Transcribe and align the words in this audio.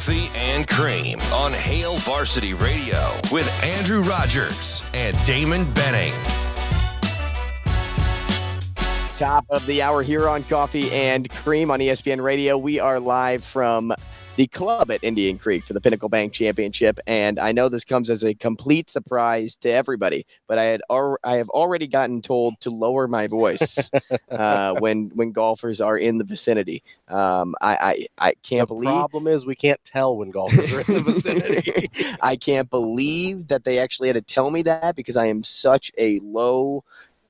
Coffee 0.00 0.30
and 0.34 0.66
Cream 0.66 1.20
on 1.30 1.52
Hail 1.52 1.98
Varsity 1.98 2.54
Radio 2.54 3.12
with 3.30 3.52
Andrew 3.62 4.00
Rogers 4.00 4.82
and 4.94 5.14
Damon 5.26 5.70
Benning. 5.74 6.14
Top 9.18 9.44
of 9.50 9.66
the 9.66 9.82
hour 9.82 10.02
here 10.02 10.26
on 10.26 10.42
Coffee 10.44 10.90
and 10.90 11.28
Cream 11.28 11.70
on 11.70 11.80
ESPN 11.80 12.22
Radio. 12.22 12.56
We 12.56 12.80
are 12.80 12.98
live 12.98 13.44
from 13.44 13.92
the 14.40 14.46
club 14.46 14.90
at 14.90 15.04
Indian 15.04 15.36
Creek 15.36 15.62
for 15.64 15.74
the 15.74 15.82
Pinnacle 15.82 16.08
Bank 16.08 16.32
Championship. 16.32 16.98
And 17.06 17.38
I 17.38 17.52
know 17.52 17.68
this 17.68 17.84
comes 17.84 18.08
as 18.08 18.24
a 18.24 18.32
complete 18.32 18.88
surprise 18.88 19.54
to 19.58 19.68
everybody, 19.68 20.24
but 20.46 20.56
I 20.56 20.64
had 20.64 20.80
al- 20.88 21.18
I 21.22 21.36
have 21.36 21.50
already 21.50 21.86
gotten 21.86 22.22
told 22.22 22.58
to 22.62 22.70
lower 22.70 23.06
my 23.06 23.26
voice 23.26 23.90
uh, 24.30 24.76
when 24.76 25.10
when 25.14 25.32
golfers 25.32 25.82
are 25.82 25.98
in 25.98 26.16
the 26.16 26.24
vicinity. 26.24 26.82
Um, 27.08 27.54
I, 27.60 28.06
I 28.18 28.28
I 28.28 28.34
can't 28.42 28.66
the 28.66 28.74
believe 28.74 28.88
problem 28.88 29.26
is 29.26 29.44
we 29.44 29.56
can't 29.56 29.82
tell 29.84 30.16
when 30.16 30.30
golfers 30.30 30.72
are 30.72 30.80
in 30.80 30.94
the 30.94 31.12
vicinity. 31.12 31.90
I 32.22 32.36
can't 32.36 32.70
believe 32.70 33.48
that 33.48 33.64
they 33.64 33.78
actually 33.78 34.08
had 34.08 34.14
to 34.14 34.22
tell 34.22 34.50
me 34.50 34.62
that 34.62 34.96
because 34.96 35.18
I 35.18 35.26
am 35.26 35.44
such 35.44 35.92
a 35.98 36.18
low, 36.20 36.82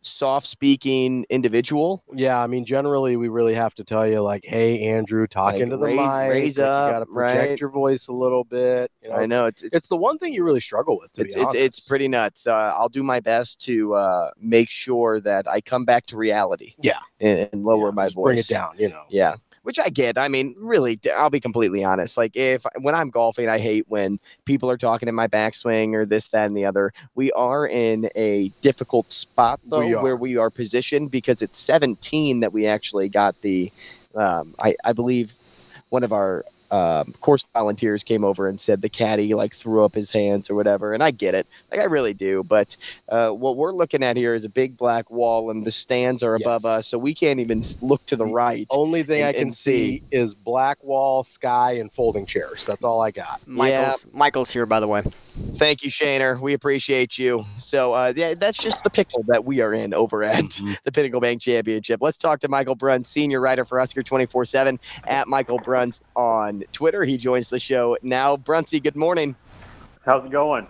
soft 0.02 0.46
speaking 0.46 1.26
individual. 1.30 2.02
yeah, 2.14 2.42
I 2.42 2.46
mean, 2.46 2.64
generally 2.64 3.16
we 3.16 3.28
really 3.28 3.54
have 3.54 3.74
to 3.74 3.84
tell 3.84 4.06
you, 4.06 4.20
like, 4.22 4.44
hey, 4.44 4.80
Andrew, 4.88 5.26
talk 5.26 5.52
Like, 5.54 5.62
into 5.62 5.76
the 5.76 5.86
raise- 5.86 5.96
mic. 5.98 6.30
raise 6.30 6.58
like, 6.58 6.66
up, 6.66 6.86
You 6.88 6.92
got 6.92 6.98
to 7.00 7.06
project 7.06 7.50
right? 7.50 7.60
your 7.60 7.70
voice 7.70 8.08
a 8.08 8.12
little 8.12 8.44
bit. 8.44 8.90
You 9.02 9.08
know, 9.10 9.14
I 9.14 9.18
it's- 9.24 9.28
know 9.28 9.46
it's 9.46 9.62
It's, 9.62 9.76
it's 9.76 9.88
the 9.88 9.96
one 9.96 10.18
thing 10.18 10.32
you 10.32 10.44
really 10.44 10.60
struggle 10.60 10.98
with. 10.98 11.12
To 11.14 11.22
it's, 11.22 11.34
it's, 11.36 11.54
it's 11.54 11.80
pretty 11.80 12.08
nuts. 12.08 12.46
Uh, 12.46 12.72
I'll 12.76 12.88
do 12.88 13.02
my 13.02 13.20
best 13.20 13.60
to 13.66 13.94
uh, 13.94 14.30
make 14.40 14.70
sure 14.70 15.20
that 15.20 15.46
I 15.48 15.60
come 15.60 15.84
back 15.84 16.06
to 16.06 16.16
reality. 16.16 16.74
Yeah. 16.80 16.98
and, 17.20 17.48
and 17.52 17.64
lower 17.64 17.88
Yeah, 17.88 17.94
my 17.94 18.08
voice. 18.08 18.24
Bring 18.24 18.38
it 18.38 18.48
down. 18.48 18.74
You 18.78 18.88
know. 18.88 19.02
Yeah. 19.10 19.34
Which 19.62 19.78
I 19.78 19.90
get. 19.90 20.16
I 20.16 20.28
mean, 20.28 20.54
really, 20.58 20.98
I'll 21.14 21.28
be 21.28 21.40
completely 21.40 21.84
honest. 21.84 22.16
Like, 22.16 22.34
if 22.34 22.64
when 22.78 22.94
I'm 22.94 23.10
golfing, 23.10 23.48
I 23.48 23.58
hate 23.58 23.84
when 23.88 24.18
people 24.46 24.70
are 24.70 24.78
talking 24.78 25.08
in 25.08 25.14
my 25.14 25.28
backswing 25.28 25.92
or 25.92 26.06
this, 26.06 26.28
that, 26.28 26.46
and 26.46 26.56
the 26.56 26.64
other. 26.64 26.94
We 27.14 27.30
are 27.32 27.66
in 27.66 28.08
a 28.14 28.48
difficult 28.62 29.12
spot, 29.12 29.60
though, 29.66 29.86
We 29.86 29.94
where 29.96 30.16
we 30.16 30.38
are 30.38 30.48
positioned 30.48 31.10
because 31.10 31.42
it's 31.42 31.58
17 31.58 32.40
that 32.40 32.54
we 32.54 32.66
actually 32.66 33.10
got 33.10 33.38
the, 33.42 33.70
um, 34.14 34.54
I, 34.58 34.76
I 34.82 34.94
believe 34.94 35.34
one 35.90 36.04
of 36.04 36.12
our 36.12 36.44
um, 36.70 37.12
course 37.20 37.44
volunteers 37.52 38.04
came 38.04 38.24
over 38.24 38.48
and 38.48 38.60
said 38.60 38.82
the 38.82 38.88
caddy 38.88 39.34
like 39.34 39.54
threw 39.54 39.84
up 39.84 39.94
his 39.94 40.12
hands 40.12 40.48
or 40.50 40.54
whatever. 40.54 40.92
And 40.94 41.02
I 41.02 41.10
get 41.10 41.34
it. 41.34 41.46
Like, 41.70 41.80
I 41.80 41.84
really 41.84 42.14
do. 42.14 42.42
But 42.44 42.76
uh, 43.08 43.30
what 43.30 43.56
we're 43.56 43.72
looking 43.72 44.02
at 44.04 44.16
here 44.16 44.34
is 44.34 44.44
a 44.44 44.48
big 44.48 44.76
black 44.76 45.10
wall 45.10 45.50
and 45.50 45.64
the 45.66 45.72
stands 45.72 46.22
are 46.22 46.34
above 46.34 46.64
us. 46.64 46.86
So 46.86 46.98
we 46.98 47.14
can't 47.14 47.40
even 47.40 47.62
look 47.80 48.04
to 48.06 48.16
the 48.16 48.24
The 48.24 48.32
right. 48.32 48.66
Only 48.70 49.02
thing 49.02 49.22
And- 49.22 49.28
I 49.30 49.32
can 49.32 49.42
and 49.42 49.54
see. 49.54 49.98
see 49.98 50.02
is 50.10 50.34
black 50.34 50.82
wall, 50.84 51.24
sky, 51.24 51.72
and 51.72 51.90
folding 51.90 52.26
chairs. 52.26 52.66
That's 52.66 52.84
all 52.84 53.00
I 53.00 53.10
got. 53.10 53.40
Michael's, 53.46 54.06
Michael's 54.12 54.50
here, 54.50 54.66
by 54.66 54.78
the 54.80 54.86
way. 54.88 55.02
Thank 55.54 55.82
you, 55.82 55.90
Shaner. 55.90 56.38
We 56.38 56.52
appreciate 56.52 57.16
you. 57.18 57.46
So, 57.58 57.92
uh, 57.92 58.12
yeah, 58.14 58.34
that's 58.34 58.58
just 58.58 58.84
the 58.84 58.90
pickle 58.90 59.22
that 59.28 59.44
we 59.46 59.60
are 59.62 59.72
in 59.72 59.94
over 59.94 60.22
at 60.22 60.44
Mm-hmm. 60.44 60.72
the 60.84 60.92
Pinnacle 60.92 61.20
Bank 61.20 61.40
Championship. 61.40 62.00
Let's 62.02 62.18
talk 62.18 62.40
to 62.40 62.48
Michael 62.48 62.76
Bruntz, 62.76 63.06
senior 63.06 63.40
writer 63.40 63.64
for 63.64 63.78
Husker 63.78 64.02
24 64.02 64.44
7 64.44 64.78
at 65.04 65.28
Michael 65.28 65.58
Bruntz 65.58 66.00
on 66.14 66.59
Twitter. 66.72 67.04
He 67.04 67.16
joins 67.16 67.50
the 67.50 67.58
show 67.58 67.96
now. 68.02 68.36
Brunsy, 68.36 68.82
good 68.82 68.96
morning. 68.96 69.36
How's 70.04 70.24
it 70.24 70.30
going? 70.30 70.66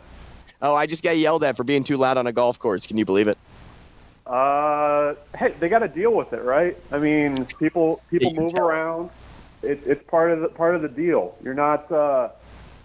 Oh, 0.63 0.75
I 0.75 0.87
just 0.87 1.03
got 1.03 1.17
yelled 1.17 1.45
at 1.45 1.57
for 1.57 1.65
being 1.65 1.85
too 1.85 1.97
loud 1.97 2.17
on 2.17 2.27
a 2.27 2.33
golf 2.33 2.59
course. 2.59 2.87
Can 2.87 2.99
you 2.99 3.05
believe 3.05 3.29
it? 3.29 3.39
Uh, 4.27 5.15
hey, 5.37 5.55
they 5.59 5.69
got 5.69 5.81
to 5.81 5.89
deal 5.89 6.13
with 6.13 6.33
it, 6.33 6.43
right? 6.43 6.77
I 6.93 6.99
mean, 6.99 7.47
people 7.47 8.01
people 8.11 8.33
move 8.35 8.55
tell. 8.55 8.67
around. 8.67 9.11
It, 9.63 9.83
it's 9.87 10.03
part 10.09 10.31
of 10.31 10.41
the 10.41 10.49
part 10.49 10.75
of 10.75 10.83
the 10.83 10.89
deal. 10.89 11.37
You're 11.43 11.55
not 11.55 11.91
uh, 11.91 12.29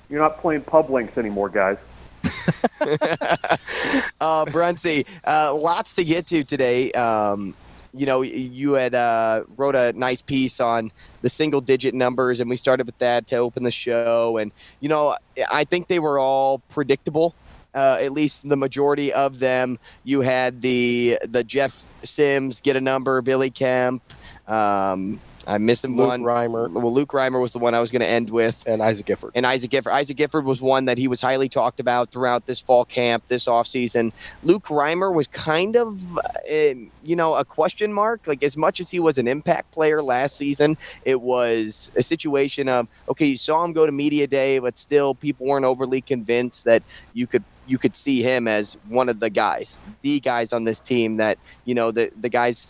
you're 0.10 0.22
not 0.22 0.40
playing 0.40 0.62
pub 0.62 0.90
links 0.90 1.18
anymore, 1.18 1.50
guys. 1.50 1.78
uh, 2.82 4.46
Brunsy, 4.46 5.06
uh, 5.24 5.54
lots 5.54 5.96
to 5.96 6.04
get 6.04 6.28
to 6.28 6.44
today. 6.44 6.92
Um, 6.94 7.54
you 7.98 8.06
know, 8.06 8.22
you 8.22 8.74
had 8.74 8.94
uh, 8.94 9.44
wrote 9.58 9.76
a 9.76 9.94
nice 9.94 10.22
piece 10.22 10.60
on 10.60 10.92
the 11.22 11.30
single 11.30 11.62
digit 11.62 11.94
numbers, 11.94 12.40
and 12.40 12.50
we 12.50 12.56
started 12.56 12.86
with 12.86 12.98
that 13.00 13.28
to 13.28 13.38
open 13.38 13.64
the 13.64 13.72
show. 13.72 14.38
And, 14.38 14.52
you 14.80 14.90
know, 14.90 15.16
I 15.52 15.64
think 15.64 15.88
they 15.88 16.00
were 16.00 16.20
all 16.20 16.60
predictable. 16.70 17.34
Uh, 17.74 17.98
at 18.02 18.14
least 18.14 18.48
the 18.48 18.56
majority 18.56 19.12
of 19.12 19.40
them. 19.40 19.78
You 20.06 20.22
had 20.22 20.62
the 20.62 21.20
the 21.24 21.44
Jeff 21.44 21.84
Sims 22.04 22.62
get 22.62 22.78
a 22.78 22.82
number, 22.82 23.22
Billy 23.22 23.50
Kemp. 23.50 24.02
Um, 24.48 25.20
I'm 25.48 25.66
missing 25.66 25.96
Luke 25.96 26.08
one. 26.08 26.24
Reimer 26.24 26.72
Well, 26.72 26.92
Luke 26.92 27.10
Reimer 27.12 27.40
was 27.40 27.54
the 27.54 27.60
one 27.60 27.76
I 27.76 27.80
was 27.80 27.92
going 27.92 28.00
to 28.00 28.08
end 28.08 28.32
with 28.32 28.64
and 28.66 28.82
Isaac 28.82 29.06
Gifford. 29.06 29.32
and 29.36 29.46
Isaac 29.46 29.70
Gifford. 29.70 29.94
Isaac 29.94 30.18
Gifford 30.18 30.44
was 30.44 30.60
one 30.60 30.86
that 30.86 30.98
he 30.98 31.08
was 31.08 31.22
highly 31.22 31.50
talked 31.50 31.80
about 31.80 32.10
throughout 32.10 32.48
this 32.48 32.60
fall 32.60 32.84
camp, 32.84 33.28
this 33.28 33.46
offseason. 33.46 34.12
Luke 34.44 34.66
Reimer 34.66 35.14
was 35.14 35.28
kind 35.28 35.76
of, 35.76 36.18
uh, 36.18 36.74
you 37.04 37.16
know, 37.16 37.36
a 37.36 37.46
question 37.46 37.94
mark. 37.94 38.22
Like, 38.26 38.44
as 38.44 38.58
much 38.58 38.80
as 38.80 38.90
he 38.90 39.00
was 39.00 39.20
an 39.20 39.28
impact 39.28 39.72
player 39.72 40.02
last 40.02 40.36
season, 40.36 40.78
it 41.04 41.22
was 41.22 41.92
a 41.96 42.02
situation 42.02 42.68
of, 42.68 42.88
okay, 43.08 43.28
you 43.28 43.38
saw 43.38 43.64
him 43.64 43.74
go 43.74 43.86
to 43.86 43.92
Media 43.92 44.26
Day, 44.26 44.58
but 44.58 44.78
still 44.80 45.14
people 45.14 45.46
weren't 45.46 45.66
overly 45.66 46.02
convinced 46.02 46.64
that 46.66 46.82
you 47.14 47.28
could. 47.28 47.44
You 47.68 47.80
could 47.80 47.96
see 47.96 48.22
him 48.22 48.48
as 48.48 48.78
one 48.90 49.10
of 49.10 49.20
the 49.20 49.32
guys, 49.32 49.80
the 50.04 50.20
guys 50.20 50.54
on 50.54 50.66
this 50.66 50.80
team 50.80 51.18
that, 51.18 51.40
you 51.66 51.74
know, 51.74 51.90
the, 51.90 52.12
the 52.22 52.30
guys 52.30 52.70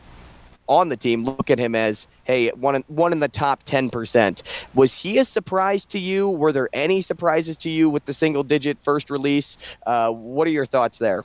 on 0.68 0.90
the 0.90 0.98
team 0.98 1.24
look 1.24 1.50
at 1.50 1.59
him 1.59 1.76
as, 1.76 2.08
hey, 2.24 2.50
one 2.50 2.76
in, 2.76 2.84
one 2.88 3.12
in 3.12 3.20
the 3.20 3.28
top 3.28 3.64
10%. 3.64 4.44
Was 4.74 4.96
he 4.96 5.18
a 5.18 5.26
surprise 5.26 5.86
to 5.86 6.00
you? 6.00 6.30
Were 6.30 6.52
there 6.52 6.70
any 6.74 7.02
surprises 7.02 7.58
to 7.58 7.70
you 7.70 7.90
with 7.90 8.06
the 8.06 8.14
single 8.14 8.44
digit 8.44 8.78
first 8.81 9.09
release? 9.09 9.58
Uh, 9.86 10.12
what 10.12 10.48
are 10.48 10.52
your 10.52 10.66
thoughts 10.66 10.98
there? 10.98 11.24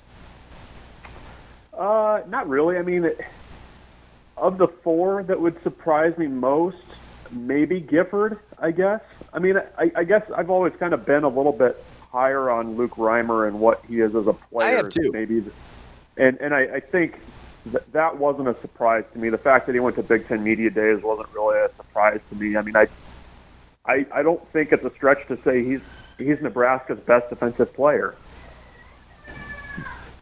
Uh, 1.72 2.20
not 2.28 2.48
really. 2.48 2.76
I 2.76 2.82
mean, 2.82 3.10
of 4.36 4.58
the 4.58 4.68
four 4.68 5.22
that 5.22 5.40
would 5.40 5.62
surprise 5.62 6.16
me 6.18 6.26
most, 6.26 6.76
maybe 7.30 7.80
Gifford. 7.80 8.38
I 8.58 8.70
guess. 8.70 9.00
I 9.32 9.38
mean, 9.38 9.56
I, 9.78 9.90
I 9.96 10.04
guess 10.04 10.22
I've 10.34 10.50
always 10.50 10.74
kind 10.78 10.92
of 10.92 11.06
been 11.06 11.24
a 11.24 11.28
little 11.28 11.52
bit 11.52 11.82
higher 12.12 12.50
on 12.50 12.76
Luke 12.76 12.96
Reimer 12.96 13.48
and 13.48 13.60
what 13.60 13.82
he 13.86 14.00
is 14.00 14.14
as 14.14 14.26
a 14.26 14.32
player. 14.32 14.68
I 14.68 14.70
have 14.72 14.90
too. 14.90 15.10
Maybe, 15.12 15.42
and 16.16 16.38
and 16.40 16.54
I, 16.54 16.62
I 16.74 16.80
think 16.80 17.18
that 17.72 17.92
that 17.92 18.18
wasn't 18.18 18.48
a 18.48 18.56
surprise 18.60 19.04
to 19.12 19.18
me. 19.18 19.30
The 19.30 19.38
fact 19.38 19.66
that 19.66 19.74
he 19.74 19.80
went 19.80 19.96
to 19.96 20.02
Big 20.02 20.26
Ten 20.28 20.42
Media 20.42 20.70
Days 20.70 20.98
wasn't 21.02 21.28
really 21.34 21.58
a 21.58 21.68
surprise 21.76 22.20
to 22.30 22.34
me. 22.36 22.56
I 22.56 22.62
mean, 22.62 22.76
I, 22.76 22.86
I, 23.86 24.06
I 24.14 24.22
don't 24.22 24.40
think 24.52 24.70
it's 24.72 24.84
a 24.84 24.90
stretch 24.96 25.18
to 25.28 25.38
say 25.44 25.64
he's 25.64 25.80
he's 26.18 26.36
Nebraska's 26.42 26.98
best 27.06 27.24
defensive 27.30 27.72
player. 27.74 28.18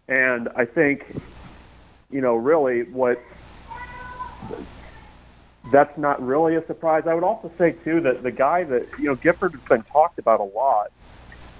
And 0.08 0.48
I 0.56 0.64
think, 0.64 1.02
you 2.10 2.20
know, 2.20 2.34
really 2.34 2.82
what 2.92 3.18
that's 5.72 5.96
not 5.98 6.22
really 6.22 6.56
a 6.56 6.66
surprise. 6.66 7.02
I 7.08 7.14
would 7.14 7.24
also 7.24 7.52
say 7.58 7.72
too 7.84 8.00
that 8.02 8.22
the 8.22 8.30
guy 8.30 8.64
that 8.64 8.86
you 8.98 9.06
know 9.06 9.16
Gifford 9.16 9.52
has 9.54 9.62
been 9.68 9.84
talked 9.92 10.18
about 10.18 10.40
a 10.40 10.44
lot 10.44 10.88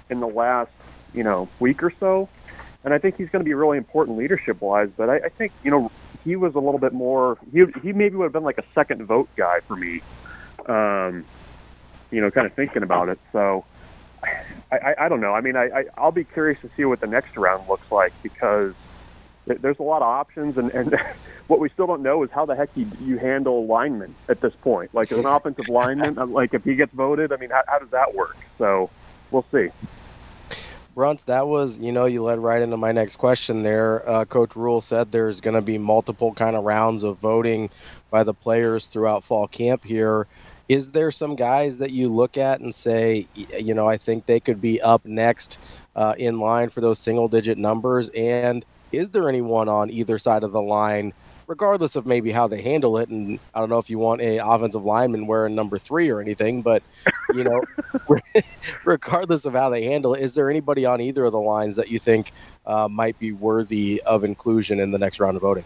in 0.09 0.19
the 0.19 0.27
last 0.27 0.71
you 1.13 1.23
know 1.23 1.51
week 1.59 1.83
or 1.83 1.91
so, 1.99 2.29
and 2.83 2.93
I 2.93 2.97
think 2.97 3.15
he's 3.17 3.29
going 3.29 3.41
to 3.41 3.45
be 3.45 3.53
really 3.53 3.77
important 3.77 4.17
leadership 4.17 4.61
wise. 4.61 4.89
But 4.95 5.09
I, 5.09 5.15
I 5.17 5.29
think 5.37 5.53
you 5.63 5.71
know 5.71 5.91
he 6.23 6.35
was 6.35 6.53
a 6.55 6.59
little 6.59 6.79
bit 6.79 6.93
more. 6.93 7.37
He 7.51 7.63
he 7.83 7.93
maybe 7.93 8.15
would 8.15 8.25
have 8.25 8.33
been 8.33 8.43
like 8.43 8.57
a 8.57 8.63
second 8.73 9.05
vote 9.05 9.29
guy 9.37 9.57
for 9.67 9.75
me. 9.75 10.03
Um, 10.67 11.25
you 12.11 12.21
know, 12.21 12.31
kind 12.31 12.47
of 12.47 12.53
thinking 12.55 12.83
about 12.83 13.09
it. 13.09 13.19
So 13.31 13.65
I, 14.71 14.75
I, 14.75 15.05
I 15.05 15.09
don't 15.09 15.21
know. 15.21 15.33
I 15.33 15.41
mean, 15.41 15.55
I, 15.55 15.65
I 15.65 15.83
I'll 15.97 16.11
be 16.11 16.25
curious 16.25 16.59
to 16.61 16.69
see 16.75 16.85
what 16.85 17.01
the 17.01 17.07
next 17.07 17.37
round 17.37 17.67
looks 17.67 17.87
like 17.91 18.13
because 18.23 18.73
there's 19.45 19.77
a 19.79 19.83
lot 19.83 19.97
of 19.97 20.07
options, 20.07 20.57
and, 20.57 20.71
and 20.71 20.95
what 21.47 21.59
we 21.59 21.69
still 21.69 21.87
don't 21.87 22.03
know 22.03 22.23
is 22.23 22.29
how 22.33 22.45
the 22.45 22.55
heck 22.55 22.69
you, 22.75 22.91
you 22.99 23.17
handle 23.17 23.67
linemen 23.67 24.15
at 24.29 24.41
this 24.41 24.53
point. 24.61 24.91
Like 24.93 25.11
as 25.11 25.17
an 25.17 25.25
offensive 25.27 25.67
lineman, 25.67 26.15
like 26.31 26.53
if 26.53 26.63
he 26.63 26.75
gets 26.75 26.93
voted, 26.93 27.31
I 27.31 27.37
mean, 27.37 27.49
how, 27.49 27.61
how 27.67 27.79
does 27.79 27.89
that 27.91 28.13
work? 28.13 28.37
So 28.57 28.91
we'll 29.31 29.47
see. 29.53 29.67
Bruntz, 30.99 31.23
that 31.25 31.47
was, 31.47 31.79
you 31.79 31.93
know, 31.93 32.07
you 32.07 32.21
led 32.21 32.39
right 32.39 32.61
into 32.61 32.75
my 32.75 32.91
next 32.91 33.15
question 33.15 33.63
there. 33.63 34.07
Uh, 34.07 34.25
Coach 34.25 34.53
Rhule 34.53 34.81
said 34.81 35.13
there's 35.13 35.39
going 35.39 35.53
to 35.53 35.61
be 35.61 35.77
multiple 35.77 36.33
kind 36.33 36.57
of 36.57 36.65
rounds 36.65 37.03
of 37.03 37.17
voting 37.19 37.69
by 38.11 38.25
the 38.25 38.33
players 38.33 38.85
throughout 38.85 39.23
fall 39.23 39.47
camp 39.47 39.85
here. 39.85 40.27
Is 40.67 40.91
there 40.91 41.09
some 41.09 41.37
guys 41.37 41.77
that 41.77 41.91
you 41.91 42.09
look 42.09 42.35
at 42.35 42.59
and 42.59 42.75
say, 42.75 43.27
you 43.33 43.73
know, 43.73 43.87
I 43.87 43.95
think 43.95 44.25
they 44.25 44.41
could 44.41 44.59
be 44.59 44.81
up 44.81 45.05
next 45.05 45.57
uh, 45.95 46.15
in 46.17 46.41
line 46.41 46.67
for 46.67 46.81
those 46.81 46.99
single 46.99 47.29
digit 47.29 47.57
numbers? 47.57 48.09
And 48.09 48.65
is 48.91 49.11
there 49.11 49.29
anyone 49.29 49.69
on 49.69 49.89
either 49.89 50.19
side 50.19 50.43
of 50.43 50.51
the 50.51 50.61
line 50.61 51.13
regardless 51.49 51.95
of 51.95 52.05
maybe 52.05 52.31
how 52.31 52.47
they 52.47 52.61
handle 52.61 52.97
it. 52.99 53.09
And 53.09 53.39
I 53.55 53.59
don't 53.59 53.69
know 53.69 53.79
if 53.79 53.89
you 53.89 53.97
want 53.97 54.21
a 54.21 54.37
offensive 54.37 54.85
lineman 54.85 55.25
wearing 55.25 55.55
number 55.55 55.79
three 55.79 56.09
or 56.11 56.21
anything, 56.21 56.61
but 56.61 56.83
you 57.33 57.43
know, 57.43 57.61
regardless 58.85 59.45
of 59.45 59.53
how 59.53 59.69
they 59.69 59.85
handle 59.85 60.13
it, 60.13 60.21
is 60.21 60.33
there 60.33 60.49
anybody 60.49 60.85
on 60.85 61.01
either 61.01 61.25
of 61.25 61.31
the 61.31 61.39
lines 61.39 61.75
that 61.75 61.89
you 61.89 61.99
think 61.99 62.31
uh, 62.65 62.87
might 62.87 63.17
be 63.19 63.31
worthy 63.31 64.01
of 64.05 64.23
inclusion 64.23 64.79
in 64.79 64.91
the 64.91 64.97
next 64.97 65.19
round 65.19 65.35
of 65.35 65.41
voting? 65.41 65.63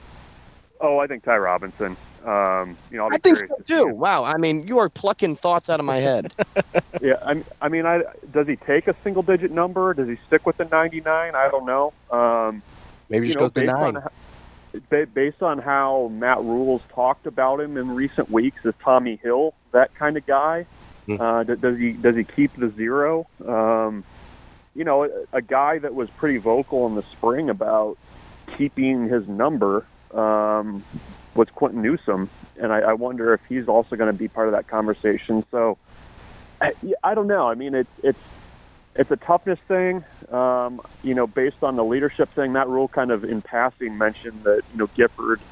Oh, 0.80 1.00
I 1.00 1.08
think 1.08 1.24
Ty 1.24 1.38
Robinson. 1.38 1.96
Um, 2.26 2.78
you 2.90 2.98
know, 2.98 3.10
i 3.12 3.18
think 3.18 3.38
so 3.38 3.48
too. 3.66 3.88
Wow, 3.88 4.24
I 4.24 4.38
mean, 4.38 4.68
you 4.68 4.78
are 4.80 4.90
plucking 4.90 5.36
thoughts 5.36 5.70
out 5.70 5.80
of 5.80 5.86
my 5.86 5.98
head. 5.98 6.34
yeah, 7.02 7.16
I, 7.26 7.44
I 7.62 7.70
mean, 7.70 7.86
I, 7.86 8.04
does 8.32 8.48
he 8.48 8.56
take 8.56 8.88
a 8.88 8.96
single-digit 9.04 9.52
number? 9.52 9.94
Does 9.94 10.08
he 10.08 10.18
stick 10.28 10.46
with 10.46 10.58
the 10.58 10.66
99? 10.66 11.36
I 11.36 11.50
don't 11.50 11.66
know. 11.66 11.94
Um, 12.12 12.62
Maybe 13.10 13.28
he 13.28 13.34
just 13.34 13.38
know, 13.38 13.44
goes 13.44 13.52
to 13.54 13.64
nine. 13.66 13.98
On, 13.98 15.08
based 15.14 15.44
on 15.44 15.60
how 15.60 16.10
Matt 16.14 16.40
Rhule's 16.40 16.82
talked 16.94 17.28
about 17.28 17.60
him 17.60 17.78
in 17.78 17.94
recent 17.94 18.30
weeks, 18.30 18.66
is 18.66 18.74
Tommi 18.76 19.20
Hill 19.20 19.54
that 19.72 19.94
kind 19.96 20.18
of 20.18 20.26
guy? 20.26 20.66
Mm-hmm. 21.08 21.22
Uh, 21.22 21.44
does 21.56 21.78
he 21.78 21.94
does 21.94 22.16
he 22.16 22.24
keep 22.24 22.56
the 22.56 22.72
zero? 22.76 23.28
Um, 23.46 24.04
you 24.76 24.84
know, 24.84 25.04
a, 25.04 25.38
a 25.38 25.42
guy 25.42 25.80
that 25.80 25.94
was 25.94 26.10
pretty 26.18 26.38
vocal 26.38 26.88
in 26.88 26.96
the 26.96 27.04
spring 27.12 27.50
about 27.50 27.98
keeping 28.58 29.08
his 29.08 29.28
number 29.28 29.88
um, 30.14 30.86
was 31.36 31.48
Quinton 31.54 31.82
Newsome, 31.82 32.30
and 32.56 32.72
I, 32.72 32.80
I 32.80 32.94
wonder 32.94 33.34
if 33.34 33.42
he's 33.50 33.68
also 33.68 33.96
going 33.96 34.12
to 34.12 34.18
be 34.18 34.28
part 34.28 34.48
of 34.48 34.54
that 34.54 34.68
conversation. 34.68 35.46
So, 35.52 35.78
I, 36.62 36.72
I 37.04 37.14
don't 37.16 37.28
know. 37.28 37.48
I 37.48 37.56
mean, 37.56 37.76
it's 37.76 37.92
it's 38.04 38.22
it's 38.96 39.12
a 39.12 39.18
toughness 39.18 39.60
thing. 39.68 40.06
Um, 40.32 40.82
you 41.02 41.16
know, 41.16 41.28
based 41.28 41.58
on 41.62 41.76
the 41.76 41.84
leadership 41.84 42.34
thing, 42.34 42.54
Matt 42.54 42.68
Rhule 42.68 42.88
kind 42.88 43.12
of 43.12 43.24
in 43.24 43.42
passing 43.42 43.98
mentioned 43.98 44.44
that 44.44 44.62
you 44.72 44.78
know 44.78 44.88
Gifford 44.96 45.44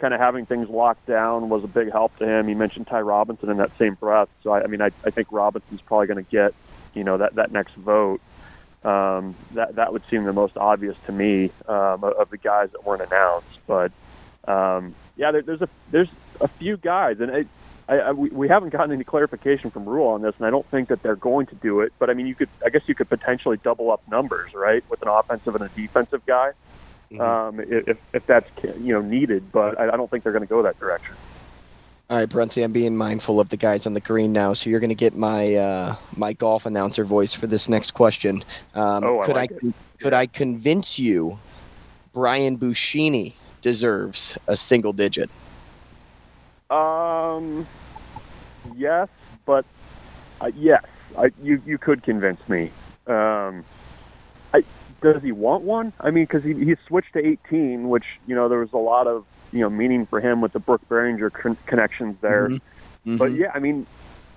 kind 0.00 0.14
of 0.14 0.20
having 0.20 0.46
things 0.46 0.68
locked 0.68 1.06
down 1.06 1.48
was 1.48 1.62
a 1.62 1.68
big 1.68 1.92
help 1.92 2.16
to 2.16 2.26
him. 2.26 2.48
He 2.48 2.54
mentioned 2.54 2.86
Ty 2.86 3.00
Robinson 3.00 3.50
in 3.50 3.58
that 3.58 3.70
same 3.78 3.94
breath. 3.94 4.28
So 4.42 4.52
I, 4.52 4.62
I 4.62 4.66
mean, 4.66 4.80
I, 4.80 4.90
I 5.04 5.10
think 5.10 5.28
Robinson's 5.30 5.82
probably 5.82 6.06
going 6.06 6.24
to 6.24 6.30
get 6.30 6.54
you 6.94 7.04
know 7.04 7.18
that 7.18 7.34
that 7.36 7.52
next 7.52 7.74
vote. 7.74 8.20
Um, 8.82 9.36
that 9.52 9.76
that 9.76 9.92
would 9.92 10.02
seem 10.10 10.24
the 10.24 10.32
most 10.32 10.56
obvious 10.56 10.96
to 11.06 11.12
me 11.12 11.52
um, 11.68 12.02
of 12.02 12.30
the 12.30 12.38
guys 12.38 12.70
that 12.72 12.84
weren't 12.84 13.02
announced. 13.02 13.58
But 13.66 13.92
um, 14.50 14.94
yeah, 15.16 15.32
there, 15.32 15.42
there's 15.42 15.62
a 15.62 15.68
there's 15.90 16.10
a 16.40 16.48
few 16.58 16.78
guys, 16.78 17.16
and 17.20 17.30
it, 17.30 17.48
I, 17.88 17.96
I, 17.98 18.12
we, 18.12 18.30
we 18.30 18.48
haven't 18.48 18.70
gotten 18.70 18.92
any 18.92 19.04
clarification 19.04 19.70
from 19.70 19.84
Rhule 19.84 20.08
on 20.08 20.22
this, 20.22 20.34
and 20.38 20.46
I 20.46 20.50
don't 20.50 20.68
think 20.70 20.88
that 20.88 21.02
they're 21.02 21.16
going 21.16 21.46
to 21.48 21.56
do 21.56 21.80
it. 21.80 21.92
But 21.98 22.08
I 22.08 22.14
mean, 22.14 22.26
you 22.26 22.34
could, 22.34 22.48
I 22.64 22.70
guess, 22.70 22.82
you 22.86 22.94
could 22.94 23.10
potentially 23.10 23.58
double 23.62 23.90
up 23.90 24.00
numbers, 24.08 24.52
right, 24.54 24.82
with 24.88 25.02
an 25.02 25.08
offensive 25.08 25.54
and 25.54 25.64
a 25.64 25.68
defensive 25.68 26.24
guy, 26.26 26.52
mm-hmm. 27.10 27.20
um, 27.20 27.60
if 27.60 27.98
if 28.12 28.26
that's 28.26 28.48
you 28.64 28.94
know 28.94 29.00
needed. 29.00 29.50
But 29.52 29.78
I, 29.78 29.88
I 29.88 29.96
don't 29.96 30.10
think 30.10 30.24
they're 30.24 30.32
going 30.32 30.46
to 30.46 30.48
go 30.48 30.62
that 30.62 30.78
direction. 30.78 31.14
All 32.10 32.16
right, 32.16 32.28
Brunty, 32.28 32.64
I'm 32.64 32.72
being 32.72 32.96
mindful 32.96 33.38
of 33.38 33.50
the 33.50 33.56
guys 33.56 33.86
on 33.86 33.94
the 33.94 34.00
green 34.00 34.32
now, 34.32 34.52
so 34.52 34.68
you're 34.68 34.80
going 34.80 34.88
to 34.88 34.96
get 34.96 35.14
my 35.14 35.54
uh, 35.54 35.96
my 36.16 36.32
golf 36.32 36.66
announcer 36.66 37.04
voice 37.04 37.32
for 37.32 37.46
this 37.46 37.68
next 37.68 37.92
question. 37.92 38.42
Um, 38.74 39.04
oh, 39.04 39.20
I 39.20 39.26
could 39.26 39.36
like 39.36 39.52
I 39.52 39.66
it. 39.68 39.74
could 40.00 40.14
I 40.14 40.26
convince 40.26 40.98
you 40.98 41.38
Brian 42.12 42.58
Buschini 42.58 43.34
deserves 43.62 44.36
a 44.48 44.56
single 44.56 44.92
digit? 44.92 45.30
Um, 46.68 47.66
yes, 48.76 49.08
but 49.46 49.64
uh, 50.40 50.50
yes, 50.56 50.84
I, 51.16 51.30
you 51.42 51.62
you 51.64 51.78
could 51.78 52.02
convince 52.02 52.40
me. 52.48 52.72
Um, 53.06 53.64
I, 54.52 54.64
does 55.00 55.22
he 55.22 55.32
want 55.32 55.62
one? 55.62 55.92
I 56.00 56.10
mean, 56.10 56.24
because 56.24 56.44
he 56.44 56.54
he 56.54 56.76
switched 56.86 57.12
to 57.14 57.24
18, 57.24 57.88
which 57.88 58.04
you 58.26 58.34
know 58.34 58.48
there 58.48 58.58
was 58.58 58.72
a 58.72 58.78
lot 58.78 59.06
of 59.06 59.24
you 59.52 59.60
know 59.60 59.70
meaning 59.70 60.06
for 60.06 60.20
him 60.20 60.40
with 60.40 60.52
the 60.52 60.60
Brook 60.60 60.82
Berringer 60.88 61.32
con- 61.32 61.58
connections 61.66 62.16
there. 62.20 62.48
Mm-hmm. 62.48 63.10
Mm-hmm. 63.10 63.16
But 63.16 63.32
yeah, 63.32 63.50
I 63.54 63.58
mean, 63.58 63.86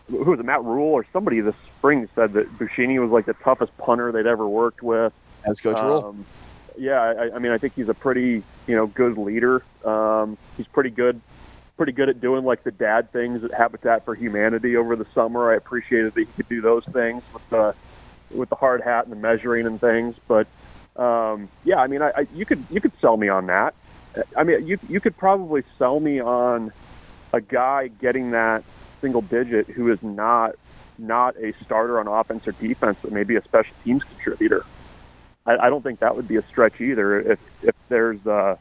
who 0.10 0.24
was 0.24 0.40
it, 0.40 0.46
Matt 0.46 0.64
Rhule 0.64 0.94
or 0.94 1.06
somebody 1.12 1.42
this 1.42 1.56
spring 1.78 2.08
said 2.16 2.34
that 2.34 2.58
Buschini 2.58 3.00
was 3.02 3.12
like 3.12 3.26
the 3.26 3.34
toughest 3.34 3.76
punter 3.78 4.12
they'd 4.12 4.28
ever 4.28 4.48
worked 4.48 4.82
with. 4.82 5.14
As 5.46 5.60
Coach 5.60 5.78
um, 5.78 5.86
Rhule. 5.86 6.16
Yeah, 6.78 7.00
I, 7.00 7.36
I 7.36 7.40
mean, 7.40 7.52
I 7.52 7.58
think 7.58 7.76
he's 7.76 7.90
a 7.90 7.94
pretty 7.94 8.44
you 8.68 8.76
know 8.76 8.88
good 8.88 9.18
leader. 9.18 9.64
Um, 9.86 10.38
he's 10.58 10.68
pretty 10.68 10.90
good 10.90 11.22
pretty 11.78 11.92
good 11.92 12.10
at 12.10 12.22
doing 12.22 12.46
like 12.46 12.64
the 12.64 12.72
dad 12.72 13.12
things 13.12 13.44
at 13.44 13.54
Habitat 13.54 14.06
for 14.06 14.16
Humanity 14.16 14.78
over 14.78 14.96
the 14.96 15.08
summer. 15.14 15.52
I 15.52 15.56
appreciated 15.56 16.14
that 16.14 16.20
he 16.20 16.26
could 16.26 16.48
do 16.48 16.62
those 16.62 16.86
things 16.86 17.24
with 17.34 17.50
the 17.50 17.76
with 18.34 18.50
the 18.50 18.56
hard 18.56 18.82
hat 18.82 19.06
and 19.06 19.12
the 19.12 19.18
measuring 19.20 19.66
and 19.66 19.80
things. 19.80 20.16
But 20.28 20.48
um, 21.02 21.50
yeah, 21.64 21.78
I 21.78 21.88
mean, 21.88 22.02
I, 22.02 22.10
I, 22.10 22.28
you 22.34 22.46
could 22.46 22.66
you 22.70 22.82
could 22.82 22.94
sell 23.02 23.18
me 23.18 23.30
on 23.30 23.48
that. 23.48 23.74
I 24.38 24.44
mean, 24.44 24.66
you 24.66 24.78
you 24.88 25.00
could 25.00 25.18
probably 25.18 25.64
sell 25.78 26.00
me 26.00 26.20
on 26.20 26.72
a 27.34 27.42
guy 27.42 27.90
getting 28.00 28.32
that 28.32 28.64
single 29.02 29.22
digit 29.22 29.70
who 29.70 29.92
is 29.92 30.00
not 30.02 30.52
not 30.98 31.36
a 31.38 31.54
starter 31.64 32.00
on 32.00 32.08
offense 32.08 32.44
or 32.46 32.54
defense, 32.54 32.98
but 33.02 33.12
maybe 33.12 33.36
a 33.36 33.42
special 33.44 33.76
teams 33.84 34.04
contributor. 34.08 34.66
I, 35.46 35.56
I 35.64 35.70
don't 35.70 35.82
think 35.82 36.00
that 36.00 36.16
would 36.16 36.28
be 36.28 36.38
a 36.38 36.44
stretch 36.48 36.80
either. 36.80 37.20
If 37.20 37.40
if 37.64 37.76
there's 37.90 38.24
uh, 38.26 38.56